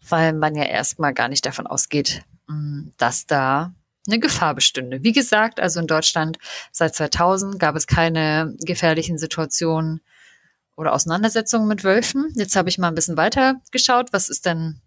[0.08, 3.74] Weil man ja erstmal gar nicht davon ausgeht, mh, dass da
[4.08, 5.04] eine Gefahr bestünde.
[5.04, 6.38] Wie gesagt, also in Deutschland
[6.72, 10.02] seit 2000 gab es keine gefährlichen Situationen
[10.78, 12.32] oder Auseinandersetzungen mit Wölfen.
[12.36, 14.14] Jetzt habe ich mal ein bisschen weiter geschaut.
[14.14, 14.80] Was ist denn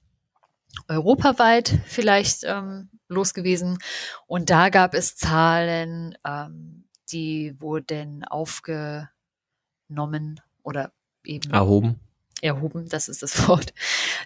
[0.89, 3.79] europaweit vielleicht ähm, los gewesen?
[4.27, 9.11] Und da gab es Zahlen, ähm, die wurden aufgenommen
[10.63, 10.93] oder
[11.25, 12.01] eben Erhoben.
[12.43, 13.73] erhoben, das ist das Wort,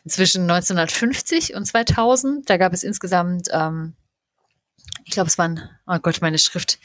[0.06, 2.48] zwischen 1950 und 2000.
[2.48, 3.94] Da gab es insgesamt, ähm,
[5.04, 6.78] ich glaube, es waren, oh Gott, meine Schrift,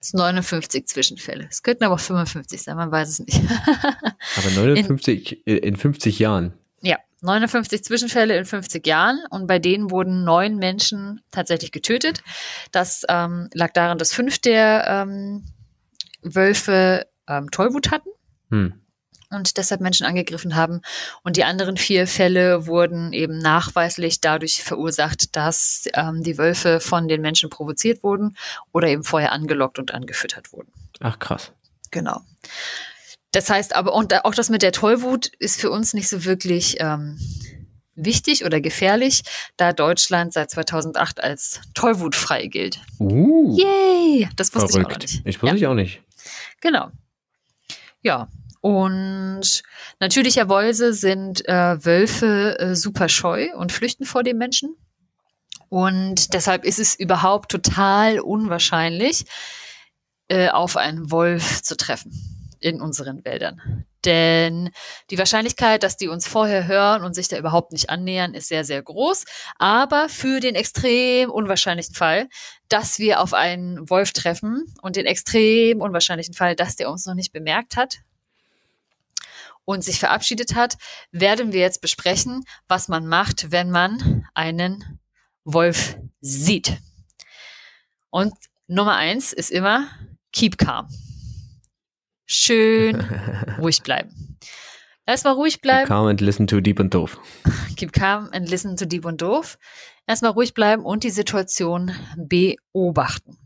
[0.00, 1.46] es sind 59 Zwischenfälle.
[1.50, 3.40] Es könnten aber auch 55 sein, man weiß es nicht.
[4.36, 6.52] Aber 59 in, in 50 Jahren.
[6.82, 12.22] Ja, 59 Zwischenfälle in 50 Jahren und bei denen wurden neun Menschen tatsächlich getötet.
[12.70, 15.46] Das ähm, lag daran, dass fünf der ähm,
[16.22, 18.10] Wölfe ähm, Tollwut hatten
[18.50, 18.74] Hm.
[19.30, 20.80] Und deshalb Menschen angegriffen haben.
[21.22, 27.08] Und die anderen vier Fälle wurden eben nachweislich dadurch verursacht, dass ähm, die Wölfe von
[27.08, 28.36] den Menschen provoziert wurden
[28.72, 30.72] oder eben vorher angelockt und angefüttert wurden.
[31.00, 31.52] Ach krass.
[31.90, 32.20] Genau.
[33.32, 36.76] Das heißt aber, und auch das mit der Tollwut ist für uns nicht so wirklich
[36.80, 37.18] ähm,
[37.96, 39.22] wichtig oder gefährlich,
[39.56, 42.80] da Deutschland seit 2008 als tollwutfrei gilt.
[42.98, 44.28] Uh, Yay!
[44.36, 45.02] Das wusste ich auch verrückt.
[45.02, 45.22] nicht.
[45.26, 46.02] Ich wusste ich auch nicht.
[46.60, 46.90] Genau.
[48.02, 48.28] Ja.
[48.60, 49.62] Und
[50.00, 54.76] natürlicherweise sind äh, Wölfe äh, super scheu und flüchten vor dem Menschen.
[55.68, 59.24] Und deshalb ist es überhaupt total unwahrscheinlich,
[60.28, 62.12] äh, auf einen Wolf zu treffen
[62.60, 63.84] in unseren Wäldern.
[64.04, 64.70] Denn
[65.10, 68.64] die Wahrscheinlichkeit, dass die uns vorher hören und sich da überhaupt nicht annähern, ist sehr,
[68.64, 69.24] sehr groß.
[69.58, 72.28] Aber für den extrem unwahrscheinlichen Fall,
[72.68, 77.14] dass wir auf einen Wolf treffen und den extrem unwahrscheinlichen Fall, dass der uns noch
[77.14, 77.98] nicht bemerkt hat
[79.66, 80.78] und sich verabschiedet hat,
[81.10, 84.98] werden wir jetzt besprechen, was man macht, wenn man einen
[85.44, 86.78] Wolf sieht.
[88.08, 88.32] Und
[88.66, 89.88] Nummer eins ist immer
[90.32, 90.88] keep calm.
[92.24, 93.00] Schön
[93.60, 94.38] ruhig bleiben.
[95.04, 95.86] Erstmal ruhig bleiben.
[95.86, 97.20] Calm and listen to Deep und Doof.
[97.76, 99.58] Keep calm and listen to deep und doof.
[100.06, 103.38] Erstmal ruhig bleiben und die Situation beobachten.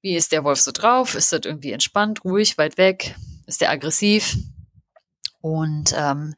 [0.00, 1.16] Wie ist der Wolf so drauf?
[1.16, 3.16] Ist das irgendwie entspannt, ruhig, weit weg?
[3.46, 4.36] Ist der aggressiv?
[5.48, 6.34] Und ähm,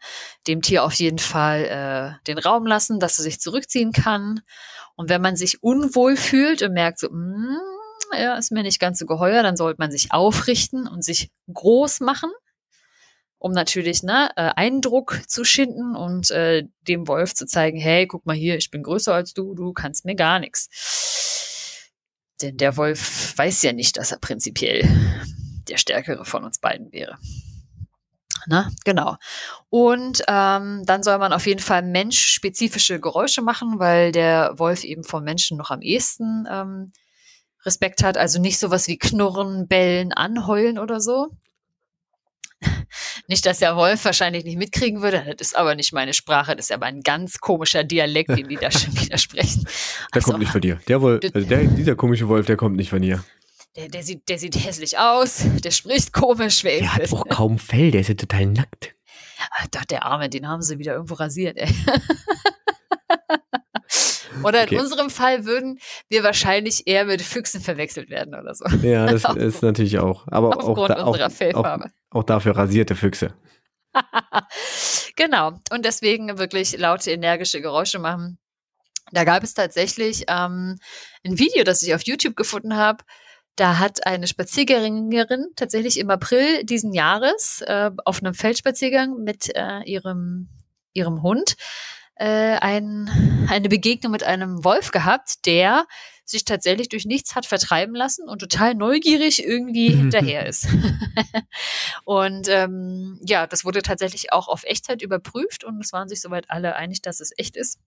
[0.47, 4.41] dem Tier auf jeden Fall äh, den Raum lassen, dass er sich zurückziehen kann.
[4.95, 7.59] Und wenn man sich unwohl fühlt und merkt, so, mm,
[8.17, 12.01] ja, ist mir nicht ganz so geheuer, dann sollte man sich aufrichten und sich groß
[12.01, 12.31] machen
[13.41, 18.27] um natürlich ne, äh, Eindruck zu schinden und äh, dem Wolf zu zeigen, hey, guck
[18.27, 20.69] mal hier, ich bin größer als du, du kannst mir gar nichts.
[22.43, 24.87] Denn der Wolf weiß ja nicht, dass er prinzipiell
[25.69, 27.17] der Stärkere von uns beiden wäre.
[28.47, 29.17] Na, genau.
[29.69, 35.05] Und ähm, dann soll man auf jeden Fall menschspezifische Geräusche machen, weil der Wolf eben
[35.05, 36.93] vom Menschen noch am ehesten ähm,
[37.65, 41.29] Respekt hat, also nicht sowas wie Knurren, Bellen, Anheulen oder so.
[43.29, 46.67] Nicht, dass der Wolf wahrscheinlich nicht mitkriegen würde, das ist aber nicht meine Sprache, das
[46.67, 49.65] ist aber ein ganz komischer Dialekt, den die da schon widersprechen.
[49.65, 50.81] Der Also, kommt nicht von dir.
[50.89, 53.23] Der Wolf, also der, dieser komische Wolf, der kommt nicht von dir.
[53.77, 56.63] Der, der, sieht, der sieht hässlich aus, der spricht komisch.
[56.63, 58.95] Der hat auch kaum Fell, der ist ja total nackt.
[59.71, 61.73] Doch, der Arme, den haben sie wieder irgendwo rasiert, ey.
[64.45, 64.79] Oder in Okay.
[64.79, 65.79] unserem Fall würden
[66.09, 68.65] wir wahrscheinlich eher mit Füchsen verwechselt werden oder so.
[68.83, 70.27] Ja, das ist natürlich auch.
[70.29, 71.91] Aber auch, Aufgrund da, auch, unserer auch, Fellfarbe.
[72.11, 73.35] auch dafür rasierte Füchse.
[75.17, 75.59] genau.
[75.73, 78.39] Und deswegen wirklich laute, energische Geräusche machen.
[79.13, 80.79] Da gab es tatsächlich ähm,
[81.25, 83.03] ein Video, das ich auf YouTube gefunden habe.
[83.61, 89.83] Da hat eine Spaziergängerin tatsächlich im April diesen Jahres äh, auf einem Feldspaziergang mit äh,
[89.83, 90.49] ihrem,
[90.95, 91.57] ihrem Hund
[92.15, 95.85] äh, ein, eine Begegnung mit einem Wolf gehabt, der
[96.25, 100.67] sich tatsächlich durch nichts hat vertreiben lassen und total neugierig irgendwie hinterher ist.
[102.05, 106.49] und ähm, ja, das wurde tatsächlich auch auf Echtheit überprüft und es waren sich soweit
[106.49, 107.79] alle einig, dass es echt ist.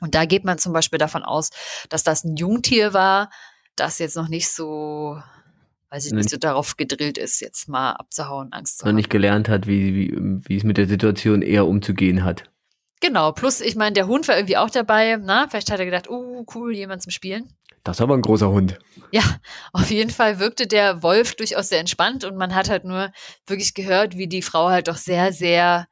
[0.00, 1.50] Und da geht man zum Beispiel davon aus,
[1.88, 3.30] dass das ein Jungtier war,
[3.76, 5.20] das jetzt noch nicht so,
[5.90, 8.96] weiß ich nicht, so darauf gedrillt ist, jetzt mal abzuhauen, Angst zu Man haben.
[8.96, 12.44] nicht gelernt hat, wie, wie, wie es mit der Situation eher umzugehen hat.
[13.00, 15.18] Genau, plus ich meine, der Hund war irgendwie auch dabei.
[15.20, 17.52] Na, vielleicht hat er gedacht, oh, cool, jemand zum Spielen.
[17.82, 18.78] Das ist aber ein großer Hund.
[19.10, 19.22] Ja,
[19.72, 23.10] auf jeden Fall wirkte der Wolf durchaus sehr entspannt und man hat halt nur
[23.46, 25.88] wirklich gehört, wie die Frau halt doch sehr, sehr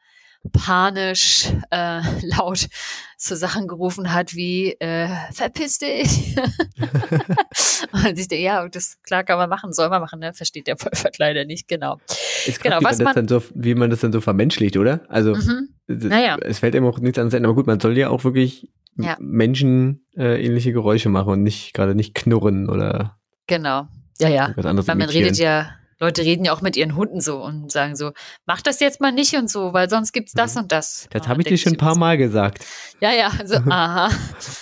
[0.53, 2.01] panisch äh,
[2.39, 2.69] laut
[3.17, 6.37] so Sachen gerufen hat wie äh, verpiss dich.
[7.93, 10.33] und ich denke, ja, das klar kann man machen, soll man machen, ne?
[10.33, 11.99] Versteht der Wolf halt leider nicht, genau.
[12.47, 14.77] Ist Genau, krass, wie, man das man- dann so, wie man das dann so vermenschlicht,
[14.77, 15.03] oder?
[15.09, 15.69] Also Mhm.
[15.87, 16.39] es- Naja.
[16.41, 17.45] es fällt ihm auch nichts anderes ein.
[17.45, 19.17] Aber gut, man soll ja auch wirklich Ja.
[19.21, 23.87] Menschen äh, ähnliche Geräusche machen und nicht gerade nicht knurren oder Genau.
[24.21, 24.55] Ja, ja.
[24.57, 28.13] man redet ja, Leute reden ja auch mit ihren Hunden so und sagen so,
[28.47, 31.07] mach das jetzt mal nicht und so, weil sonst gibt's das und das.
[31.11, 32.65] Das Und habe ich dir schon ein paar Mal gesagt.
[33.01, 34.11] Ja, ja, also, aha,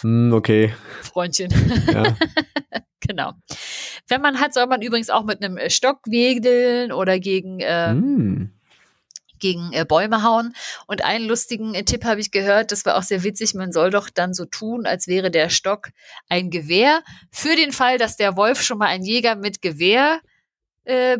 [0.01, 0.75] Hm, okay.
[1.03, 1.51] Freundchen.
[1.93, 2.17] Ja.
[3.01, 3.33] genau.
[4.09, 7.91] Wenn man hat, soll man übrigens auch mit einem äh, Stock wedeln oder gegen, äh,
[7.91, 8.51] Hm.
[9.39, 10.55] gegen äh, Bäume hauen.
[10.89, 13.91] Und einen lustigen äh, Tipp habe ich gehört, das war auch sehr witzig, man soll
[13.91, 15.91] doch dann so tun, als wäre der Stock
[16.29, 20.21] ein Gewehr, für den Fall, dass der Wolf schon mal einen Jäger mit Gewehr
[20.89, 21.19] äh,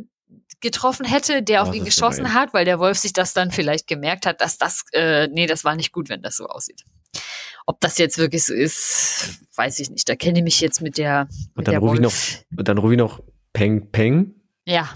[0.61, 2.35] getroffen hätte, der Oh, auf ihn geschossen gemein.
[2.35, 5.65] hat, weil der Wolf sich das dann vielleicht gemerkt hat, dass das, äh, nee, das
[5.65, 6.85] war nicht gut, wenn das so aussieht.
[7.67, 10.09] Ob das jetzt wirklich so ist, weiß ich nicht.
[10.09, 12.13] Da kenne ich mich jetzt mit der, mit Und dann der rufe ich noch,
[12.51, 13.21] dann rufe ich noch
[13.53, 14.35] Peng Peng.
[14.65, 14.89] Ja.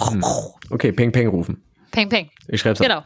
[0.00, 0.24] Hm.
[0.70, 1.62] Okay, Peng Peng rufen.
[1.90, 2.30] Peng, peng.
[2.48, 3.02] Ich schreibe es Genau.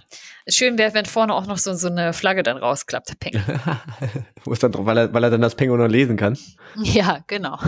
[0.49, 3.20] Schön wäre, wenn vorne auch noch so, so eine Flagge dann rausklappt.
[3.20, 3.35] Peng.
[4.44, 6.37] Wo ist dann drauf, weil er, weil er dann das Peng auch noch lesen kann.
[6.83, 7.59] Ja, genau.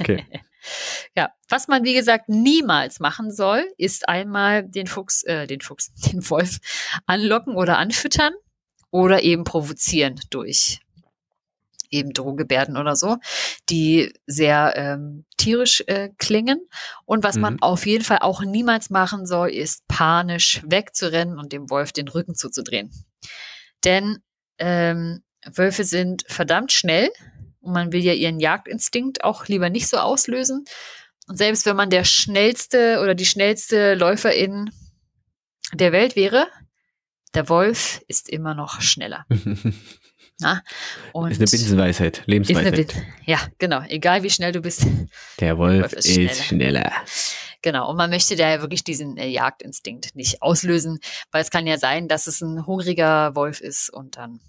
[0.00, 0.24] Okay.
[1.16, 5.92] Ja, was man wie gesagt niemals machen soll, ist einmal den Fuchs, äh, den Fuchs,
[6.12, 6.58] den Wolf
[7.06, 8.32] anlocken oder anfüttern
[8.90, 10.80] oder eben provozieren durch
[11.92, 13.18] eben Drohgebärden oder so,
[13.68, 16.58] die sehr ähm, tierisch äh, klingen.
[17.04, 17.62] Und was man Mhm.
[17.62, 22.34] auf jeden Fall auch niemals machen soll, ist panisch wegzurennen und dem Wolf den Rücken
[22.34, 22.90] zuzudrehen.
[23.84, 24.18] Denn
[24.58, 27.10] ähm, Wölfe sind verdammt schnell
[27.62, 30.64] und man will ja ihren Jagdinstinkt auch lieber nicht so auslösen.
[31.28, 34.70] Und selbst wenn man der schnellste oder die schnellste Läuferin
[35.72, 36.48] der Welt wäre,
[37.34, 39.24] der Wolf ist immer noch schneller.
[40.40, 40.62] Na?
[41.14, 42.74] Ist eine Binsenweisheit, eine Lebensweisheit.
[42.74, 43.82] Bin- ja, genau.
[43.88, 44.84] Egal wie schnell du bist.
[45.40, 46.90] Der Wolf Wolf ist ist schneller.
[47.62, 47.88] Genau.
[47.88, 50.98] Und man möchte da ja wirklich diesen äh, Jagdinstinkt nicht auslösen,
[51.30, 54.40] weil es kann ja sein, dass es ein hungriger Wolf ist und dann.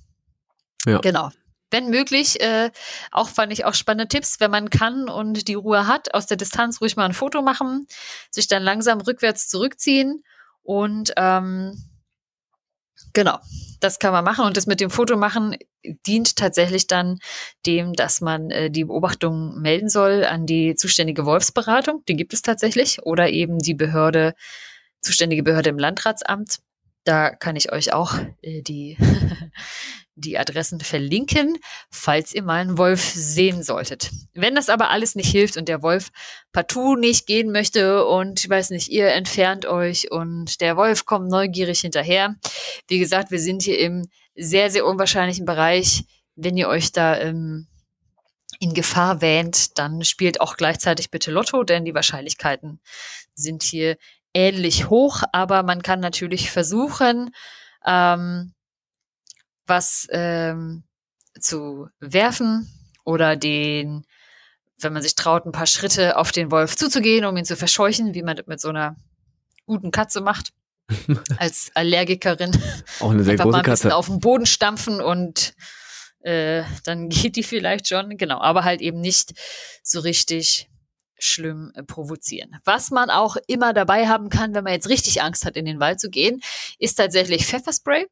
[0.85, 0.99] Ja.
[0.99, 1.29] Genau.
[1.73, 2.69] Wenn möglich, äh,
[3.11, 6.37] auch fand ich auch spannende Tipps, wenn man kann und die Ruhe hat, aus der
[6.37, 7.87] Distanz ruhig mal ein Foto machen,
[8.29, 10.23] sich dann langsam rückwärts zurückziehen
[10.61, 11.83] und ähm,
[13.13, 13.39] genau,
[13.79, 15.57] das kann man machen und das mit dem Foto machen
[16.05, 17.19] dient tatsächlich dann
[17.65, 22.41] dem, dass man äh, die Beobachtung melden soll an die zuständige Wolfsberatung, die gibt es
[22.41, 24.35] tatsächlich, oder eben die Behörde,
[25.01, 26.59] zuständige Behörde im Landratsamt.
[27.03, 28.97] Da kann ich euch auch äh, die,
[30.15, 31.57] die Adressen verlinken,
[31.89, 34.11] falls ihr mal einen Wolf sehen solltet.
[34.33, 36.11] Wenn das aber alles nicht hilft und der Wolf
[36.51, 41.29] partout nicht gehen möchte und ich weiß nicht, ihr entfernt euch und der Wolf kommt
[41.29, 42.35] neugierig hinterher.
[42.87, 46.05] Wie gesagt, wir sind hier im sehr, sehr unwahrscheinlichen Bereich.
[46.35, 47.67] Wenn ihr euch da ähm,
[48.59, 52.79] in Gefahr wähnt, dann spielt auch gleichzeitig bitte Lotto, denn die Wahrscheinlichkeiten
[53.35, 53.97] sind hier
[54.33, 57.31] ähnlich hoch, aber man kann natürlich versuchen,
[57.85, 58.53] ähm,
[59.65, 60.83] was ähm,
[61.39, 62.69] zu werfen
[63.03, 64.05] oder den
[64.83, 68.13] wenn man sich traut, ein paar Schritte auf den Wolf zuzugehen, um ihn zu verscheuchen,
[68.13, 68.95] wie man das mit so einer
[69.65, 70.51] guten Katze macht.
[71.37, 72.51] Als Allergikerin.
[72.99, 73.95] Auch eine sehr Einfach große mal ein bisschen Katze.
[73.95, 75.53] auf den Boden stampfen und
[76.21, 78.17] äh, dann geht die vielleicht schon.
[78.17, 79.33] Genau, aber halt eben nicht
[79.81, 80.69] so richtig
[81.23, 82.57] schlimm äh, provozieren.
[82.63, 85.79] Was man auch immer dabei haben kann, wenn man jetzt richtig Angst hat, in den
[85.79, 86.41] Wald zu gehen,
[86.79, 88.07] ist tatsächlich Pfefferspray.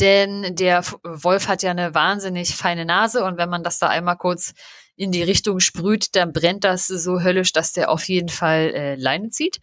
[0.00, 4.16] Denn der Wolf hat ja eine wahnsinnig feine Nase und wenn man das da einmal
[4.16, 4.54] kurz
[4.96, 8.94] in die Richtung sprüht, dann brennt das so höllisch, dass der auf jeden Fall äh,
[8.96, 9.58] Leine zieht.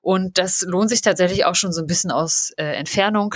[0.00, 3.34] Und das lohnt sich tatsächlich auch schon so ein bisschen aus äh, Entfernung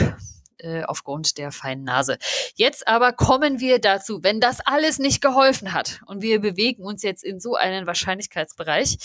[0.58, 2.18] äh, aufgrund der feinen Nase.
[2.54, 7.02] Jetzt aber kommen wir dazu, wenn das alles nicht geholfen hat und wir bewegen uns
[7.02, 8.98] jetzt in so einen Wahrscheinlichkeitsbereich,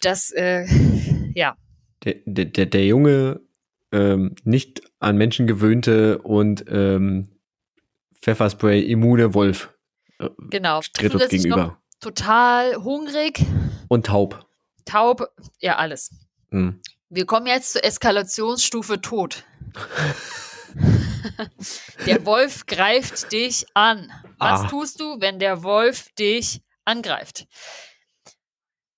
[0.00, 0.66] dass äh,
[1.34, 1.56] ja
[2.04, 3.40] Der, der, der, junge,
[3.92, 7.28] ähm, nicht an Menschen gewöhnte und ähm,
[8.20, 9.70] Pfefferspray-immune Wolf
[10.18, 11.78] äh, genau tritt uns gegenüber.
[12.00, 13.40] total hungrig,
[13.88, 14.46] Und taub.
[14.84, 15.28] taub,
[15.60, 16.10] ja alles.
[16.50, 16.80] Hm.
[17.10, 19.44] Wir kommen jetzt zur Eskalationsstufe Tod.
[22.06, 24.10] der Wolf greift dich an.
[24.38, 24.68] Was Ah.
[24.68, 27.46] tust du, wenn der Wolf dich angreift?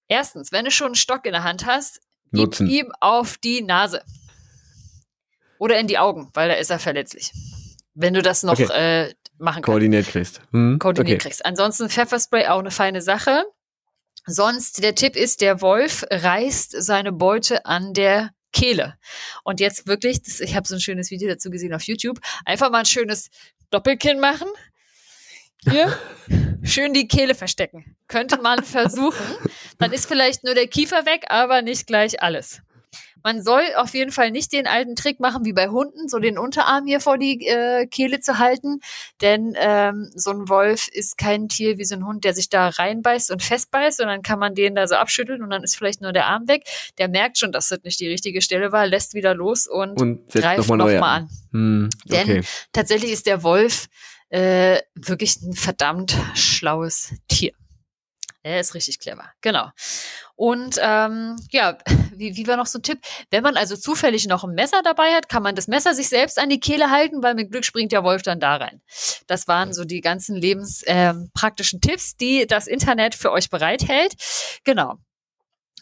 [0.08, 2.00] Erstens, wenn du schon einen Stock in der Hand hast,
[2.32, 2.68] gib Nutzen.
[2.68, 4.02] ihm auf die Nase.
[5.58, 7.32] Oder in die Augen, weil da ist er verletzlich.
[7.94, 10.40] Wenn du das noch äh, machen kannst Koordiniert kriegst.
[10.52, 10.78] Hm?
[10.78, 11.28] koordiniert okay.
[11.28, 11.44] kriegst.
[11.46, 13.44] Ansonsten Pfefferspray auch eine feine Sache.
[14.26, 18.95] Sonst der Tipp ist, der Wolf reißt seine Beute an der Kehle.
[19.45, 22.71] Und jetzt wirklich, das, ich habe so ein schönes Video dazu gesehen auf YouTube, einfach
[22.71, 23.29] mal ein schönes
[23.71, 24.49] Doppelkinn machen.
[25.71, 25.95] Hier,
[26.62, 27.97] schön die Kehle verstecken.
[28.09, 29.37] Könnte man versuchen.
[29.79, 32.62] Dann ist vielleicht nur der Kiefer weg, aber nicht gleich alles.
[33.26, 36.38] Man soll auf jeden Fall nicht den alten Trick machen wie bei Hunden, so den
[36.38, 38.78] Unterarm hier vor die äh, Kehle zu halten,
[39.20, 42.68] denn ähm, so ein Wolf ist kein Tier wie so ein Hund, der sich da
[42.68, 46.02] reinbeißt und festbeißt und dann kann man den da so abschütteln und dann ist vielleicht
[46.02, 46.62] nur der Arm weg.
[46.98, 50.28] Der merkt schon, dass das nicht die richtige Stelle war, lässt wieder los und, Und
[50.28, 51.02] greift nochmal noch an.
[51.02, 51.28] an.
[51.50, 52.42] Hm, Denn- okay.
[52.72, 53.88] Tatsächlich ist der Wolf
[54.28, 57.54] äh, wirklich ein verdammt schlaues Tier.
[58.46, 59.70] Er ist richtig clever, genau.
[60.37, 61.76] Und ähm, ja,
[62.14, 63.00] wie, wie war noch so ein Tipp?
[63.28, 66.38] Wenn man also zufällig noch ein Messer dabei hat, kann man das Messer sich selbst
[66.38, 68.80] an die Kehle halten, weil mit Glück springt der Wolf dann da rein.
[69.26, 74.14] Das waren so die ganzen lebenspraktischen ähm, Tipps, die das Internet für euch bereithält.
[74.62, 74.94] Genau.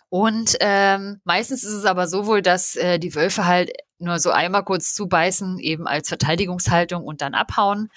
[0.08, 4.30] Und ähm, meistens ist es aber so wohl, dass äh, die Wölfe halt nur so
[4.30, 7.90] einmal kurz zubeißen, eben als Verteidigungshaltung und dann abhauen.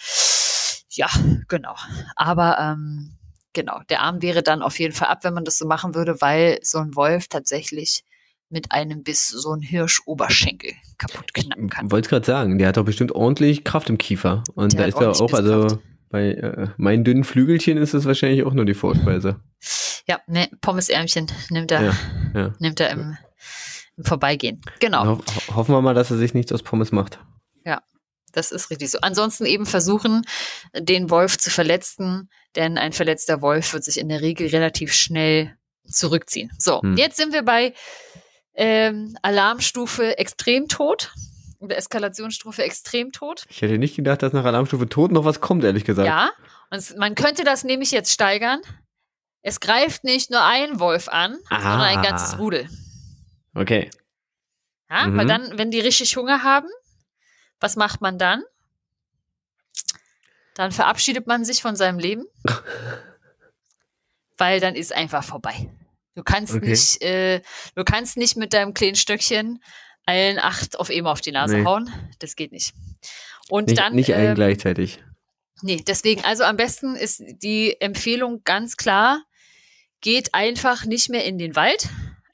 [0.90, 1.08] Ja,
[1.48, 1.76] genau.
[2.18, 3.18] Aber ähm,
[3.58, 6.22] genau, der Arm wäre dann auf jeden Fall ab, wenn man das so machen würde,
[6.22, 8.04] weil so ein Wolf tatsächlich
[8.50, 11.92] mit einem Biss so ein Hirschoberschenkel kaputt knacken kann.
[11.92, 14.44] Wollte gerade sagen, der hat doch bestimmt ordentlich Kraft im Kiefer.
[14.56, 18.44] Und Der da ist er auch, also bei äh, meinen dünnen Flügelchen ist es wahrscheinlich
[18.44, 19.42] auch nur die Vorspeise.
[20.08, 21.94] Ja, ne, Pommesärmchen nimmt er, Ja,
[22.34, 22.54] ja.
[22.60, 23.18] nimmt er im,
[23.98, 24.62] im Vorbeigehen.
[24.80, 25.06] Genau.
[25.06, 27.20] Ho ho- hoffen wir mal, dass er sich nichts aus Pommes macht.
[28.34, 29.00] Das ist richtig so.
[29.02, 30.24] Ansonsten eben versuchen,
[30.78, 35.56] den Wolf zu verletzen, denn ein verletzter Wolf wird sich in der Regel relativ schnell
[35.88, 36.52] zurückziehen.
[36.58, 36.98] So, Hm.
[36.98, 37.74] jetzt sind wir bei
[38.54, 41.14] ähm, Alarmstufe Extremtod
[41.60, 43.46] oder Eskalationsstufe Extremtod.
[43.50, 46.08] Ich hätte nicht gedacht, dass nach Alarmstufe Tod noch was kommt, ehrlich gesagt.
[46.08, 46.32] Ja,
[46.70, 48.60] und man könnte das nämlich jetzt steigern.
[49.42, 52.02] Es greift nicht nur ein Wolf an, sondern ein Ah.
[52.02, 52.68] ganzes Rudel.
[53.56, 53.90] Okay.
[54.90, 55.18] Ja, Mhm.
[55.18, 56.68] weil dann, wenn die richtig Hunger haben,
[57.60, 58.44] was macht man dann?
[60.56, 62.26] Dann verabschiedet man sich von seinem Leben,
[64.38, 65.70] weil dann ist einfach vorbei.
[66.16, 66.70] Du kannst Okay.
[66.70, 67.42] nicht, äh,
[67.76, 69.62] du kannst nicht mit deinem kleinen Stöckchen
[70.06, 71.66] allen acht auf eben auf die Nase Nee.
[71.66, 71.92] hauen.
[72.20, 72.74] Das geht nicht.
[73.50, 75.04] Und Nicht, dann, nicht allen ähm, gleichzeitig.
[75.62, 79.24] Nee, deswegen, also am besten ist die Empfehlung ganz klar,
[80.02, 81.88] geht einfach nicht mehr in den Wald.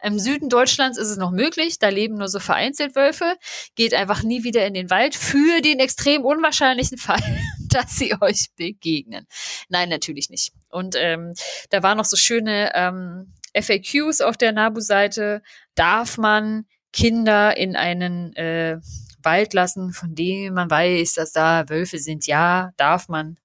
[0.03, 3.37] Im Süden Deutschlands ist es noch möglich, da leben nur so vereinzelt Wölfe.
[3.75, 7.23] Geht einfach nie wieder in den Wald für den extrem unwahrscheinlichen Fall,
[7.69, 9.25] dass sie euch begegnen.
[9.69, 10.51] Nein, natürlich nicht.
[10.69, 11.33] Und ähm,
[11.69, 15.41] da waren noch so schöne ähm, FAQs auf der NABU-Seite.
[15.73, 18.79] Darf man Kinder in einen äh,
[19.23, 22.27] Wald lassen, von dem man weiß, dass da Wölfe sind.
[22.27, 23.37] Ja, darf man.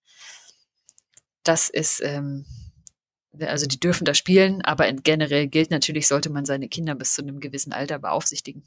[1.45, 2.45] Das ist, ähm,
[3.41, 7.15] also die dürfen da spielen, aber in- generell gilt natürlich, sollte man seine Kinder bis
[7.15, 8.63] zu einem gewissen Alter beaufsichtigen.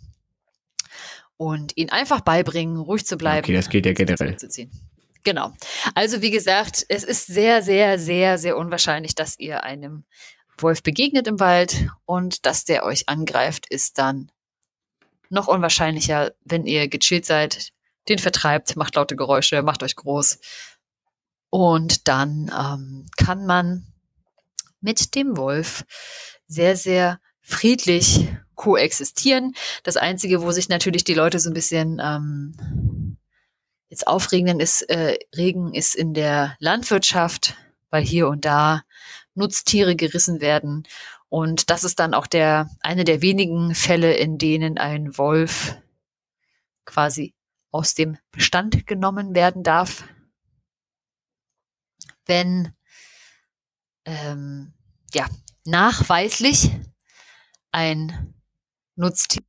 [1.37, 3.45] Und ihnen einfach beibringen, ruhig zu bleiben.
[3.45, 4.37] Okay, das geht ja generell.
[5.23, 5.53] Genau.
[5.95, 10.03] Also wie gesagt, es ist sehr, sehr, sehr, sehr unwahrscheinlich, dass ihr einem
[10.57, 14.31] Wolf begegnet im Wald und dass der euch angreift, ist dann
[15.29, 17.71] noch unwahrscheinlicher, wenn ihr gechillt seid,
[18.09, 20.39] den vertreibt, macht laute Geräusche, macht euch groß.
[21.49, 23.90] Und dann ähm, kann man
[24.81, 25.85] mit dem Wolf
[26.47, 29.53] sehr, sehr friedlich koexistieren.
[29.83, 33.17] Das Einzige, wo sich natürlich die Leute so ein bisschen ähm,
[33.89, 37.55] jetzt aufregen, ist, äh, regen, ist in der Landwirtschaft,
[37.89, 38.83] weil hier und da
[39.33, 40.87] Nutztiere gerissen werden.
[41.29, 45.77] Und das ist dann auch der, eine der wenigen Fälle, in denen ein Wolf
[46.85, 47.33] quasi
[47.71, 50.03] aus dem Bestand genommen werden darf,
[52.25, 52.73] wenn
[54.05, 54.73] ähm,
[55.13, 55.27] ja
[55.65, 56.71] nachweislich
[57.71, 58.33] ein
[58.95, 59.43] Nutztier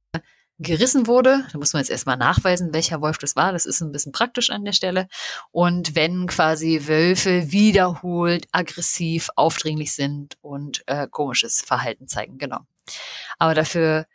[0.63, 1.45] gerissen wurde.
[1.53, 3.53] Da muss man jetzt erstmal nachweisen, welcher Wolf das war.
[3.53, 5.09] Das ist ein bisschen praktisch an der Stelle.
[5.51, 12.61] Und wenn quasi Wölfe wiederholt aggressiv, aufdringlich sind und äh, komisches Verhalten zeigen, genau.
[13.39, 14.07] Aber dafür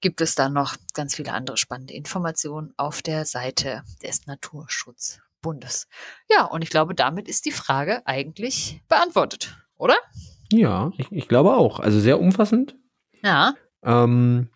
[0.00, 5.88] gibt es dann noch ganz viele andere spannende Informationen auf der Seite des Naturschutzbundes.
[6.30, 9.94] Ja, und ich glaube, damit ist die Frage eigentlich beantwortet, oder?
[10.52, 11.80] Ja, ich, ich glaube auch.
[11.80, 12.76] Also sehr umfassend.
[13.22, 13.54] Ja.
[13.84, 14.48] Ähm,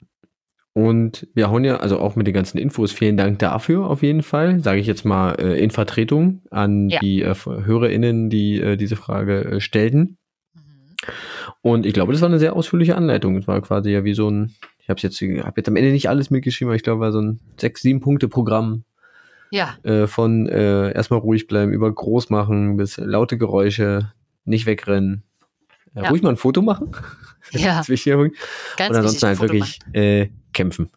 [0.73, 4.23] und wir hauen ja, also auch mit den ganzen Infos, vielen Dank dafür auf jeden
[4.23, 7.01] Fall, sage ich jetzt mal äh, in Vertretung an Ja.
[7.01, 10.16] die äh, HörerInnen, die äh, diese Frage äh, stellten.
[10.55, 10.61] Mhm.
[11.61, 13.37] Und ich glaube, das war eine sehr ausführliche Anleitung.
[13.37, 16.09] Es war quasi ja wie so ein, ich habe jetzt, hab jetzt am Ende nicht
[16.09, 18.85] alles mitgeschrieben, aber ich glaube, war so ein sechs, sieben Punkte Programm
[19.51, 24.12] Ja, äh, von äh, erstmal ruhig bleiben, über groß machen bis laute Geräusche,
[24.45, 25.22] nicht wegrennen,
[25.95, 26.09] Ja.
[26.09, 26.93] ruhig mal ein Foto machen.
[27.53, 27.80] Ja.
[27.80, 28.14] Ist wichtig.
[28.14, 28.34] Und
[28.76, 30.91] ganz ansonsten halt wirklich äh, kämpfen.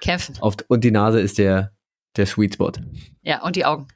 [0.00, 0.36] Kämpfen.
[0.40, 1.72] Auf, und die Nase ist der,
[2.16, 2.72] der Sweet Spot.
[3.22, 3.88] Ja, und die Augen.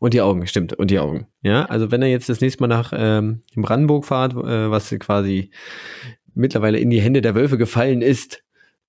[0.00, 0.74] Und die Augen, stimmt.
[0.74, 1.26] Und die Augen.
[1.42, 5.50] Ja, also wenn ihr jetzt das nächste Mal nach ähm, Brandenburg fahrt, äh, was quasi
[6.34, 8.42] mittlerweile in die Hände der Wölfe gefallen ist,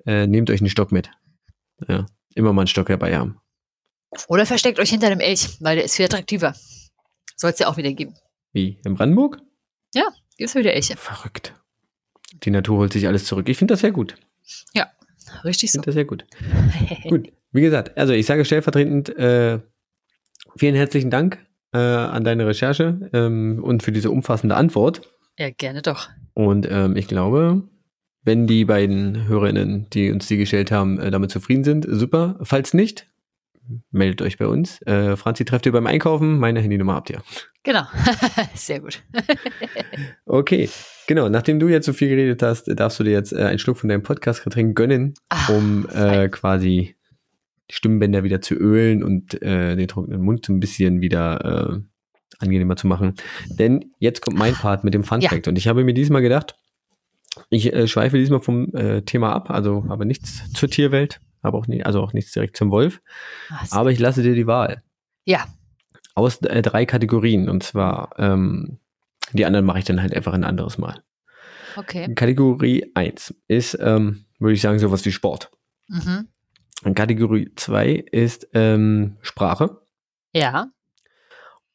[0.05, 1.09] äh, nehmt euch einen Stock mit.
[1.87, 3.39] Ja, immer mal einen Stock dabei haben.
[4.27, 6.53] Oder versteckt euch hinter dem Elch, weil der ist viel attraktiver.
[7.35, 8.15] Soll es ja auch wieder geben.
[8.51, 8.79] Wie?
[8.85, 9.41] In Brandenburg?
[10.37, 10.95] Gibt's wieder Elche.
[10.95, 11.53] Verrückt.
[12.43, 13.49] Die Natur holt sich alles zurück.
[13.49, 14.15] Ich finde das sehr gut.
[15.43, 15.75] Richtig Ich so.
[15.77, 16.25] finde das sehr gut.
[17.09, 19.59] Gut, wie gesagt, also ich sage stellvertretend äh,
[20.55, 25.01] vielen herzlichen Dank äh, an deine Recherche ähm, und für diese umfassende Antwort.
[25.37, 26.09] Ja, gerne doch.
[26.33, 27.63] Und ähm, ich glaube,
[28.23, 32.39] wenn die beiden Hörerinnen, die uns die gestellt haben, äh, damit zufrieden sind, super.
[32.41, 33.07] Falls nicht,
[33.91, 34.81] meldet euch bei uns.
[34.83, 36.37] Äh, Franzi trefft ihr beim Einkaufen.
[36.39, 37.21] Meine Handynummer habt ihr.
[37.63, 37.83] Genau.
[38.53, 39.01] Sehr gut.
[40.25, 40.69] Okay,
[41.07, 41.27] genau.
[41.29, 43.89] Nachdem du jetzt so viel geredet hast, darfst du dir jetzt äh, einen Schluck von
[43.89, 46.95] deinem Podcast-Getränk gönnen, Ah, um äh, quasi
[47.69, 52.43] die Stimmbänder wieder zu ölen und äh, den trockenen Mund so ein bisschen wieder äh,
[52.43, 53.15] angenehmer zu machen.
[53.49, 55.29] Denn jetzt kommt mein Part mit dem Fun Ja.
[55.29, 55.47] Fact.
[55.47, 56.55] Und ich habe mir diesmal gedacht,
[57.49, 61.67] ich äh, schweife diesmal vom äh, Thema ab, also habe nichts zur Tierwelt, habe auch
[61.67, 63.01] nie, also auch nichts direkt zum Wolf.
[63.63, 64.81] Sehr- Aber ich lasse dir die Wahl
[65.25, 65.45] ja,
[66.15, 67.49] aus äh, drei Kategorien.
[67.49, 68.79] Und zwar ähm,
[69.33, 71.03] die anderen mache ich dann halt einfach ein anderes Mal.
[71.75, 72.13] okay.
[72.15, 75.51] Kategorie 1 ist, ähm, würde ich sagen, sowas wie Sport.
[75.87, 76.27] Mhm.
[76.83, 79.81] Und Kategorie 2 ist ähm, Sprache.
[80.33, 80.71] Ja.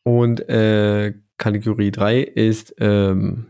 [0.02, 3.46] Und äh, Kategorie 3 ist ähm,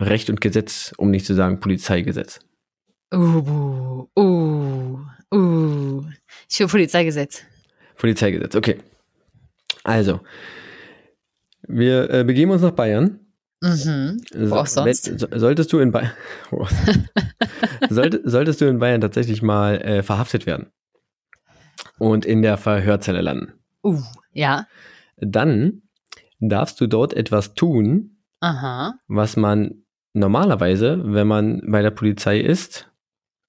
[0.00, 2.40] Recht und Gesetz, um nicht zu sagen Polizeigesetz.
[3.12, 4.83] Uh, uh,
[5.32, 6.02] uh.
[6.50, 7.42] Ich für Polizeigesetz.
[7.96, 8.80] Polizeigesetz, okay.
[9.82, 10.20] Also,
[11.62, 13.20] wir äh, begeben uns nach Bayern.
[13.60, 14.20] Mhm.
[14.34, 15.04] Wo auch sonst.
[15.30, 16.12] solltest du in Bayern,
[17.88, 20.70] sollte, solltest du in Bayern tatsächlich mal äh, verhaftet werden
[21.98, 24.00] und in der Verhörzelle landen, Uh,
[24.32, 24.66] ja.
[25.16, 25.82] dann
[26.40, 28.94] darfst du dort etwas tun, Aha.
[29.08, 32.90] was man normalerweise, wenn man bei der Polizei ist,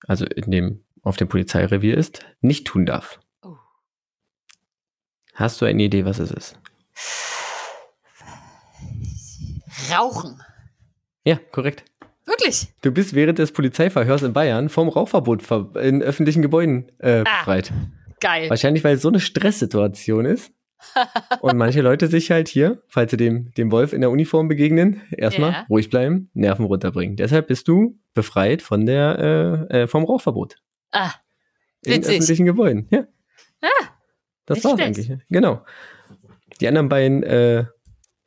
[0.07, 3.19] also in dem, auf dem Polizeirevier ist, nicht tun darf.
[3.41, 3.55] Oh.
[5.33, 6.59] Hast du eine Idee, was es ist?
[9.91, 10.41] Rauchen.
[11.23, 11.85] Ja, korrekt.
[12.25, 12.67] Wirklich?
[12.81, 17.39] Du bist während des Polizeiverhörs in Bayern vom Rauchverbot ver in öffentlichen Gebäuden äh, Ah.
[17.39, 17.71] befreit.
[18.19, 18.49] Geil.
[18.49, 20.51] Wahrscheinlich, weil es so eine Stresssituation ist.
[21.41, 25.01] und manche Leute sich halt hier, falls sie dem, dem Wolf in der Uniform begegnen,
[25.11, 25.65] erstmal Ja.
[25.69, 27.15] ruhig bleiben, Nerven runterbringen.
[27.15, 30.57] Deshalb bist du befreit von der, äh, äh, vom Rauchverbot
[30.91, 31.13] Ah,
[31.83, 32.15] in Witzig.
[32.17, 32.87] öffentlichen Gebäuden.
[32.91, 33.05] Ja.
[33.61, 33.67] Ah,
[34.45, 34.99] das war's schlecht.
[34.99, 35.19] eigentlich.
[35.29, 35.65] Genau.
[36.61, 37.65] Die anderen beiden äh,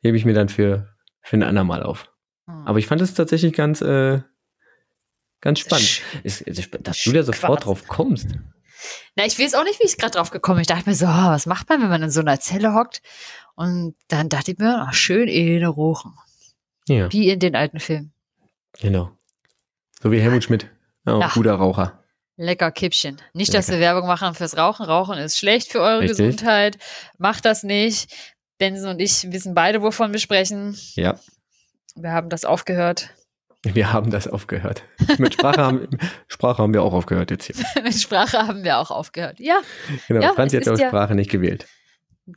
[0.01, 2.11] hebe ich mir dann für, für ein andermal auf.
[2.47, 2.67] hm.
[2.67, 4.21] Aber ich fand es tatsächlich ganz, äh,
[5.41, 5.85] ganz spannend.
[5.87, 7.65] Sch- Ist, ist, dass du da sofort Quatsch.
[7.65, 8.27] drauf kommst.
[9.15, 10.61] Na, ich weiß auch nicht, wie ich gerade drauf gekommen bin.
[10.61, 13.01] Ich dachte mir so, oh, was macht man, wenn man in so einer Zelle hockt?
[13.55, 16.13] Und dann dachte ich mir, ach, schön Ene rauchen.
[16.87, 18.13] Ja, Wie in den alten Filmen.
[18.79, 19.11] genau.
[20.01, 20.69] So wie Helmut Schmidt.
[21.05, 21.31] Auch Ja.
[21.33, 22.03] guter Raucher.
[22.41, 23.17] Lecker Kippchen.
[23.33, 23.79] Nicht, dass Lecker.
[23.79, 24.85] wir Werbung machen fürs Rauchen.
[24.85, 26.17] Rauchen ist schlecht für eure Richtig.
[26.17, 26.77] Gesundheit.
[27.17, 28.13] Macht das nicht.
[28.57, 30.77] Benson und ich wissen beide, wovon wir sprechen.
[30.95, 31.19] Ja.
[31.95, 33.09] Wir haben das aufgehört.
[33.63, 34.83] Wir haben das aufgehört.
[35.17, 35.87] Mit Sprache haben,
[36.29, 37.55] Sprache haben wir auch aufgehört jetzt hier.
[37.83, 39.39] Mit Sprache haben wir auch aufgehört.
[39.39, 39.59] Ja,
[40.07, 41.67] Genau, Ja, Franzi es hat ist auch ja- Sprache nicht gewählt.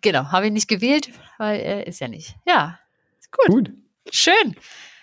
[0.01, 0.33] genau.
[0.33, 2.35] Habe ich nicht gewählt, weil er ist ja nicht.
[2.45, 2.79] Ja,
[3.31, 3.47] gut.
[3.47, 3.71] Gut.
[4.11, 4.57] Schön.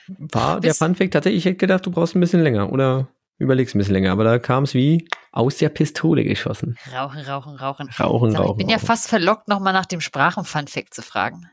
[0.08, 3.08] War der Bist- Funfact tatsächlich, ich hätte gedacht, du brauchst ein bisschen länger oder
[3.40, 6.78] überlegst ein bisschen länger, aber da kam es wie aus der Pistole geschossen.
[6.94, 7.90] Rauchen, rauchen, rauchen.
[8.00, 8.58] Rauchen, Sag, ich rauchen.
[8.58, 8.86] bin ja rauchen.
[8.88, 11.50] fast verlockt, nochmal nach dem Sprachen-Funfact zu fragen.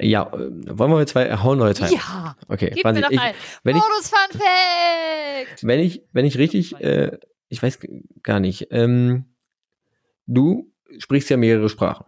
[0.00, 1.80] Ja, äh, wollen wir jetzt zwei, äh, hauen wir jetzt.
[1.80, 5.62] Ja, Okay, gib mir doch ich, ein wenn ich, Bonus-Funfact.
[5.62, 7.16] wenn ich, wenn ich richtig, äh,
[7.48, 7.78] ich weiß
[8.22, 9.36] gar nicht, ähm,
[10.26, 12.06] du sprichst ja mehrere Sprachen.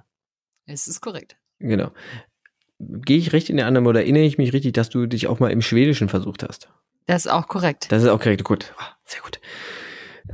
[0.67, 1.37] Es ist korrekt.
[1.61, 1.93] Genau.
[2.81, 5.39] Gehe ich recht in der Annahme oder erinnere ich mich richtig, dass du dich auch
[5.39, 6.69] mal im Schwedischen versucht hast?
[7.07, 7.91] Das ist auch korrekt.
[7.91, 8.75] Das ist auch korrekt, gut.
[8.79, 9.41] Ah, Sehr gut.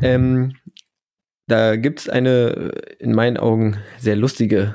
[0.00, 0.56] Ähm,
[1.46, 4.74] da gibt es eine, äh, in meinen Augen, sehr lustige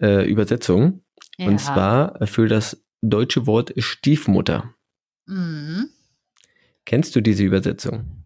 [0.00, 1.02] äh, Übersetzung.
[1.36, 1.48] Ja.
[1.48, 4.72] Und zwar für das deutsche Wort Stiefmutter.
[5.26, 5.90] Mhm.
[6.84, 8.24] Kennst du diese Übersetzung?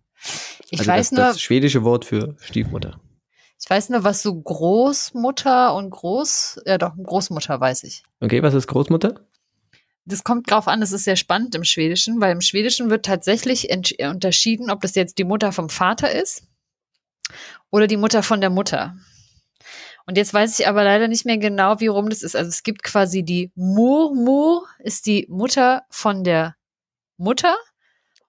[0.71, 3.01] Ich also weiß das, nur, das schwedische Wort für Stiefmutter.
[3.61, 8.03] ich weiß nur, was so Großmutter und Groß, ja doch, Großmutter weiß ich.
[8.21, 9.21] Okay, was ist Großmutter?
[10.09, 13.71] Das kommt drauf an, das ist sehr spannend im Schwedischen, weil im Schwedischen wird tatsächlich
[13.71, 16.45] äh, unterschieden, ob das jetzt die Mutter vom Vater ist
[17.71, 18.97] oder die Mutter von der Mutter.
[20.07, 22.35] Und jetzt weiß ich aber leider nicht mehr genau, wie rum das ist.
[22.35, 26.57] Also es gibt quasi die Murmur, ist die Mutter von der
[27.19, 27.55] Mutter.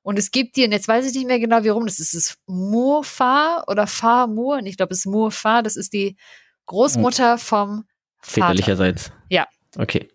[0.02, 2.14] Und es gibt die, und jetzt weiß ich nicht mehr genau, wie rum das ist.
[2.14, 4.58] Ist es Murfa oder Fa-Mur?
[4.58, 6.18] Und ich glaube, es ist Murfa, das ist die
[6.66, 7.86] Großmutter vom
[8.20, 8.48] Vater.
[8.48, 9.14] Väterlicherseits.
[9.30, 9.48] Ja.
[9.78, 10.10] Okay.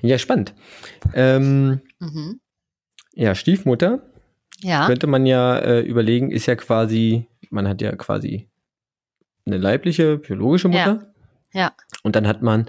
[0.00, 0.54] Ja, spannend.
[1.14, 2.40] Ähm, Mhm.
[3.14, 4.00] ja, Stiefmutter
[4.60, 4.86] Ja.
[4.86, 8.48] könnte man ja äh, überlegen, ist ja quasi, man hat ja quasi
[9.46, 11.12] eine leibliche, biologische Mutter.
[11.52, 11.72] Ja.
[12.02, 12.66] Und dann hat man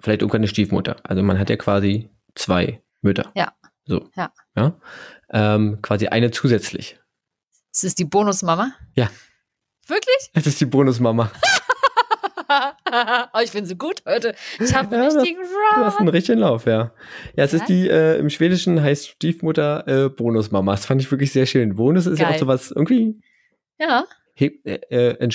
[0.00, 0.96] vielleicht irgendwann eine Stiefmutter.
[1.04, 3.30] Also man hat ja quasi zwei Mütter.
[3.34, 3.52] Ja.
[3.86, 4.08] So.
[4.16, 4.32] Ja.
[4.56, 4.78] Ja.
[5.30, 6.98] Ähm, quasi eine zusätzlich.
[7.72, 8.72] Es ist die Bonusmama?
[8.94, 9.10] Ja.
[9.86, 10.30] Wirklich?
[10.34, 11.30] Das ist die Bonusmama.
[13.34, 14.34] oh, ich bin so gut heute.
[14.60, 15.40] Ich habe einen Ja, richtigen
[15.76, 16.92] Du hast einen richtigen Lauf, ja.
[17.36, 17.58] Ja, es Ja.
[17.58, 20.72] ist die, äh, im Schwedischen heißt Stiefmutter äh, Bonusmama.
[20.72, 21.74] Das fand ich wirklich sehr schön.
[21.76, 22.38] Bonus ist ja auch Geil.
[22.38, 23.20] sowas, irgendwie
[23.78, 24.04] Ja.
[24.34, 25.28] hebt, äh, äh,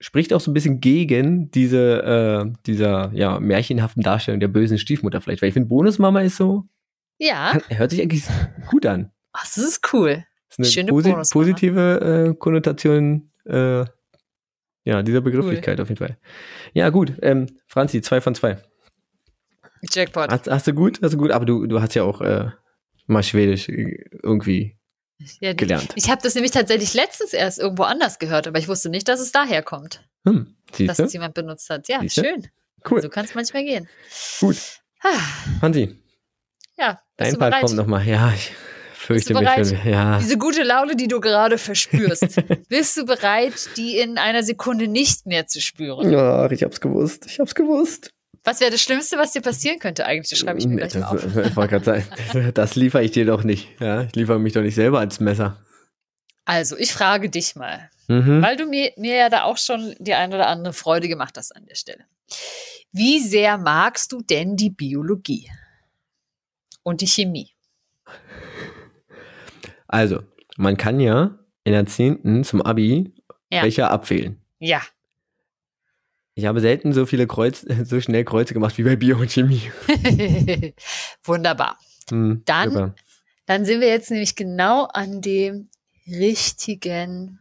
[0.00, 2.02] spricht auch so ein bisschen gegen diese,
[2.46, 5.42] äh, dieser, ja, märchenhaften Darstellung der bösen Stiefmutter vielleicht.
[5.42, 6.64] Weil ich finde, Bonusmama ist so,
[7.18, 7.52] Ja.
[7.52, 8.24] kann, hört sich eigentlich
[8.68, 9.10] gut an.
[9.32, 10.24] Ach, das ist cool.
[10.48, 13.84] Das ist eine Schöne posi positive äh, Konnotation äh,
[14.84, 16.16] ja, dieser Begrifflichkeit auf jeden Fall.
[16.72, 17.14] Ja, gut.
[17.22, 18.58] Ähm, Franzi, zwei von zwei.
[19.92, 20.30] Jackpot.
[20.30, 21.00] Hast, hast du gut?
[21.02, 21.30] Hast du gut?
[21.30, 22.50] Aber du, du hast ja auch äh,
[23.06, 24.76] mal Schwedisch äh, irgendwie
[25.40, 25.92] Ja, gelernt.
[25.96, 29.20] Ich habe das nämlich tatsächlich letztens erst irgendwo anders gehört, aber ich wusste nicht, dass
[29.20, 30.54] es daher kommt, Hm,
[30.86, 31.88] dass es jemand benutzt hat.
[31.88, 32.22] Ja, Siehste?
[32.22, 32.48] schön.
[32.88, 33.02] Cool.
[33.02, 33.88] So kann es manchmal gehen.
[34.40, 34.56] Gut.
[35.02, 35.18] Ah,
[35.60, 35.98] Franzi,
[36.78, 38.06] Ja, bist dein Part kommt nochmal.
[38.06, 38.52] Ja, ich
[39.06, 39.48] fürchte du mich.
[39.48, 39.66] bereit?
[39.66, 39.90] schon.
[39.92, 40.18] Ja.
[40.18, 45.26] Diese gute Laune, die du gerade verspürst, bist du bereit, die in einer Sekunde nicht
[45.26, 46.14] mehr zu spüren?
[46.14, 47.26] Ach, ich hab's gewusst.
[47.26, 48.10] Ich hab's gewusst.
[48.46, 50.28] Was wäre das Schlimmste, was dir passieren könnte eigentlich?
[50.30, 51.24] Das schreibe ich mir gleich das, mal auf.
[51.46, 53.68] Ich wollte gerade sagen, das liefere ich dir doch nicht.
[53.80, 55.58] Ja, ich liefere mich doch nicht selber ans Messer.
[56.44, 58.42] Also, ich frage dich mal, Mhm.
[58.42, 61.56] weil du mir, mir ja da auch schon die ein oder andere Freude gemacht hast
[61.56, 62.04] an der Stelle.
[62.92, 65.50] Wie sehr magst du denn die Biologie
[66.82, 67.50] und die Chemie?
[69.88, 70.22] Also,
[70.56, 72.44] man kann ja in der 10.
[72.44, 73.12] zum Abi
[73.50, 73.60] Ja.
[73.60, 74.40] Fächer abwählen.
[74.58, 74.82] Ja,
[76.36, 79.70] Ich habe selten so viele Kreuz, so schnell Kreuze gemacht wie bei Bio und Chemie.
[81.22, 81.78] wunderbar.
[82.10, 82.94] Hm, Dann- super.
[83.46, 85.68] Dann sind wir jetzt nämlich genau an dem
[86.06, 87.40] richtigen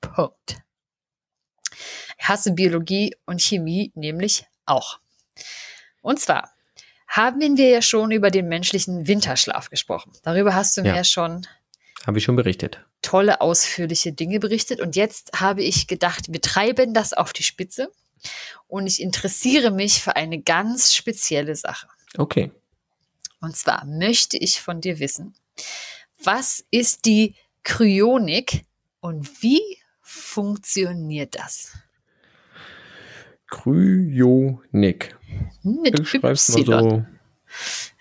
[0.00, 0.60] Punkt.
[2.20, 5.00] Ich hasse Biologie und Chemie nämlich auch.
[6.00, 6.50] Und zwar
[7.18, 10.12] haben wir ja schon über den menschlichen Winterschlaf gesprochen.
[10.22, 10.96] Darüber hast du mir Ja.
[10.96, 11.46] ja schon
[12.06, 12.84] Habe ich schon berichtet.
[13.02, 14.80] tolle, ausführliche Dinge berichtet.
[14.80, 17.90] Und jetzt habe ich gedacht, wir treiben das auf die Spitze.
[18.68, 21.88] Und ich interessiere mich für eine ganz spezielle Sache.
[22.16, 22.50] Okay.
[23.40, 25.34] Und zwar möchte ich von dir wissen,
[26.22, 28.64] was ist die Kryonik
[29.00, 29.60] und wie
[30.00, 31.72] funktioniert das?
[33.50, 35.17] Kryonik.
[35.62, 36.90] Mit Du schreibst mal Y.
[36.90, 37.04] so.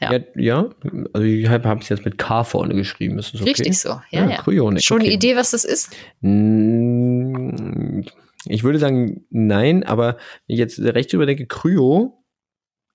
[0.02, 0.14] Ja.
[0.14, 0.70] Ja, ja,
[1.14, 3.18] also ich habe es jetzt mit K vorne geschrieben.
[3.18, 3.52] Ist das okay?
[3.52, 4.42] Richtig so, ja, ja.
[4.42, 4.84] Kryonik.
[4.84, 5.06] Schon okay.
[5.08, 5.96] eine Idee, was das ist?
[6.22, 8.02] Mm,
[8.46, 12.24] Ich würde sagen, nein, aber wenn ich jetzt recht überdenke, Kryo,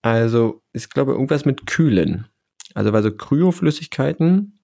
[0.03, 2.27] also ist, glaube ich, irgendwas mit Kühlen.
[2.75, 4.59] Also, weil so Kryoflüssigkeiten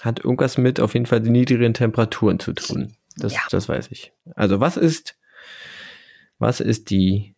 [0.00, 2.92] hat irgendwas mit auf jeden Fall niedrigen Temperaturen zu tun.
[3.16, 3.40] Das, Ja.
[3.50, 4.12] das weiß ich.
[4.34, 5.16] Also, was ist,
[6.38, 7.34] was ist die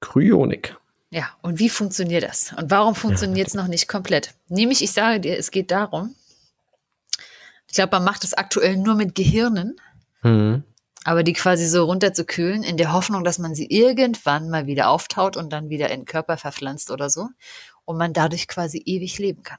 [0.00, 0.76] Kryonik?
[1.10, 2.52] Ja, und wie funktioniert das?
[2.56, 4.34] Und warum funktioniert es noch nicht komplett?
[4.48, 6.14] Nämlich, ich sage dir, es geht darum,
[7.66, 9.76] ich glaube, man macht es aktuell nur mit Gehirnen,
[10.22, 10.64] Mhm.
[11.04, 15.36] aber die quasi so runterzukühlen, in der Hoffnung, dass man sie irgendwann mal wieder auftaut
[15.36, 17.28] und dann wieder in den Körper verpflanzt oder so.
[17.84, 19.58] Und man dadurch quasi ewig leben kann.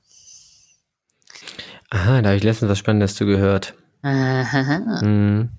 [1.90, 3.74] Aha, da habe ich letztens was Spannendes zugehört.
[4.04, 5.02] Aha.
[5.02, 5.50] Mhm.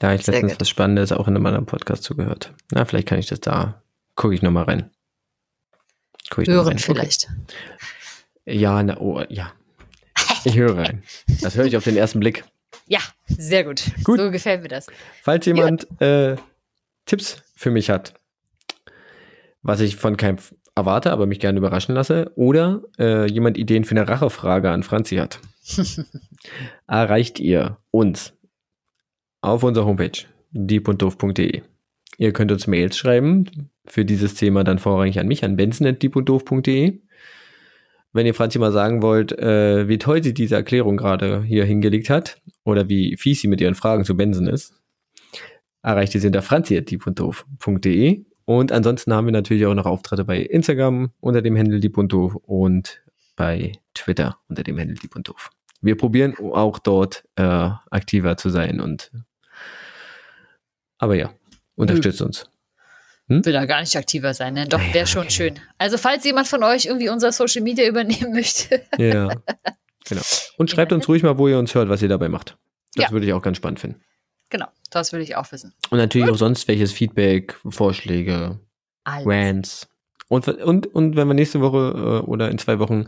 [0.00, 0.60] Da habe ich Sehr letztens gut.
[0.62, 2.54] was Spannendes auch in einem anderen Podcast zugehört.
[2.72, 3.82] Na, vielleicht kann ich das da.
[4.16, 4.90] Gucke ich nochmal rein.
[6.30, 6.76] Guck ich noch mal Hören rein.
[6.76, 6.84] Okay.
[6.86, 7.28] vielleicht.
[8.46, 9.52] Ja, na, oh, ja.
[10.44, 11.02] Ich höre rein.
[11.42, 12.44] Das höre ich auf den ersten Blick.
[12.86, 12.98] Ja,
[13.28, 13.84] sehr gut.
[14.02, 14.18] Gut.
[14.18, 14.88] So gefällt mir das.
[15.22, 16.34] Falls jemand äh,
[17.06, 18.14] Tipps für mich hat,
[19.62, 20.38] was ich von keinem
[20.74, 25.16] erwarte, aber mich gerne überraschen lasse, oder äh, jemand Ideen für eine Rachefrage an Franzi
[25.16, 25.38] hat,
[26.88, 28.32] erreicht ihr uns
[29.40, 31.62] auf unserer Homepage diebunddoof.de.
[32.18, 37.00] Ihr könnt uns Mails schreiben, für dieses Thema dann vorrangig an mich, an benson.diebunddoof.de.
[38.12, 42.10] Wenn ihr Franzi mal sagen wollt, äh, wie toll sie diese Erklärung gerade hier hingelegt
[42.10, 44.74] hat oder wie fies sie mit ihren Fragen zu Benson ist,
[45.82, 48.24] erreicht ihr sie unter franzi.diebunddoof.de.
[48.44, 53.00] Und ansonsten haben wir natürlich auch noch Auftritte bei Instagram unter dem Handle diebunddoof und
[53.36, 55.50] bei Twitter unter dem Handle diebunddoof.
[55.80, 59.12] Wir probieren auch dort äh, aktiver zu sein und
[61.00, 61.32] aber ja,
[61.74, 62.48] unterstützt uns.
[63.26, 64.66] Will da gar nicht aktiver sein, ne?
[64.66, 65.30] Doch, Ja, wäre schon okay.
[65.30, 65.60] schön.
[65.78, 69.28] Also, falls jemand von euch irgendwie unser Social Media übernehmen möchte, Ja.
[70.04, 70.22] genau.
[70.56, 72.56] Und schreibt uns ruhig mal, wo ihr uns hört, was ihr dabei macht.
[72.96, 73.10] Das Ja.
[73.12, 74.00] würde ich auch ganz spannend finden.
[74.50, 75.72] genau, das will ich auch wissen.
[75.90, 78.58] Und natürlich auch sonst welches Feedback, Vorschläge,
[79.04, 79.26] Alles.
[79.26, 79.86] Rants.
[80.28, 83.06] Und, und, und wenn wir nächste Woche äh, oder in zwei Wochen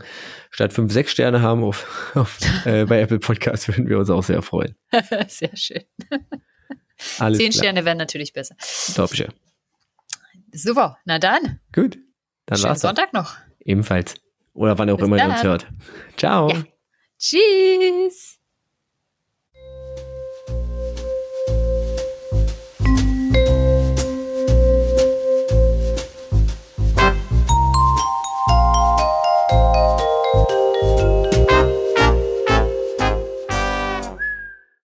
[0.51, 4.23] statt fünf, sechs Sterne haben auf, auf, äh, bei Apple Podcasts, würden wir uns auch
[4.23, 4.75] sehr freuen.
[5.27, 5.83] Sehr schön.
[7.19, 7.63] Alles Zehn klar.
[7.63, 8.55] Sterne wären natürlich besser.
[8.95, 9.31] Top, schön.
[10.51, 11.59] Super, na dann.
[11.73, 11.97] Gut.
[12.45, 12.81] Dann Schönen das.
[12.81, 13.35] Sonntag noch.
[13.59, 14.15] Ebenfalls.
[14.53, 15.67] Oder wann auch Bis immer ihr uns hört.
[16.17, 16.49] Ciao.
[16.49, 16.63] Ja.
[17.17, 18.39] Tschüss.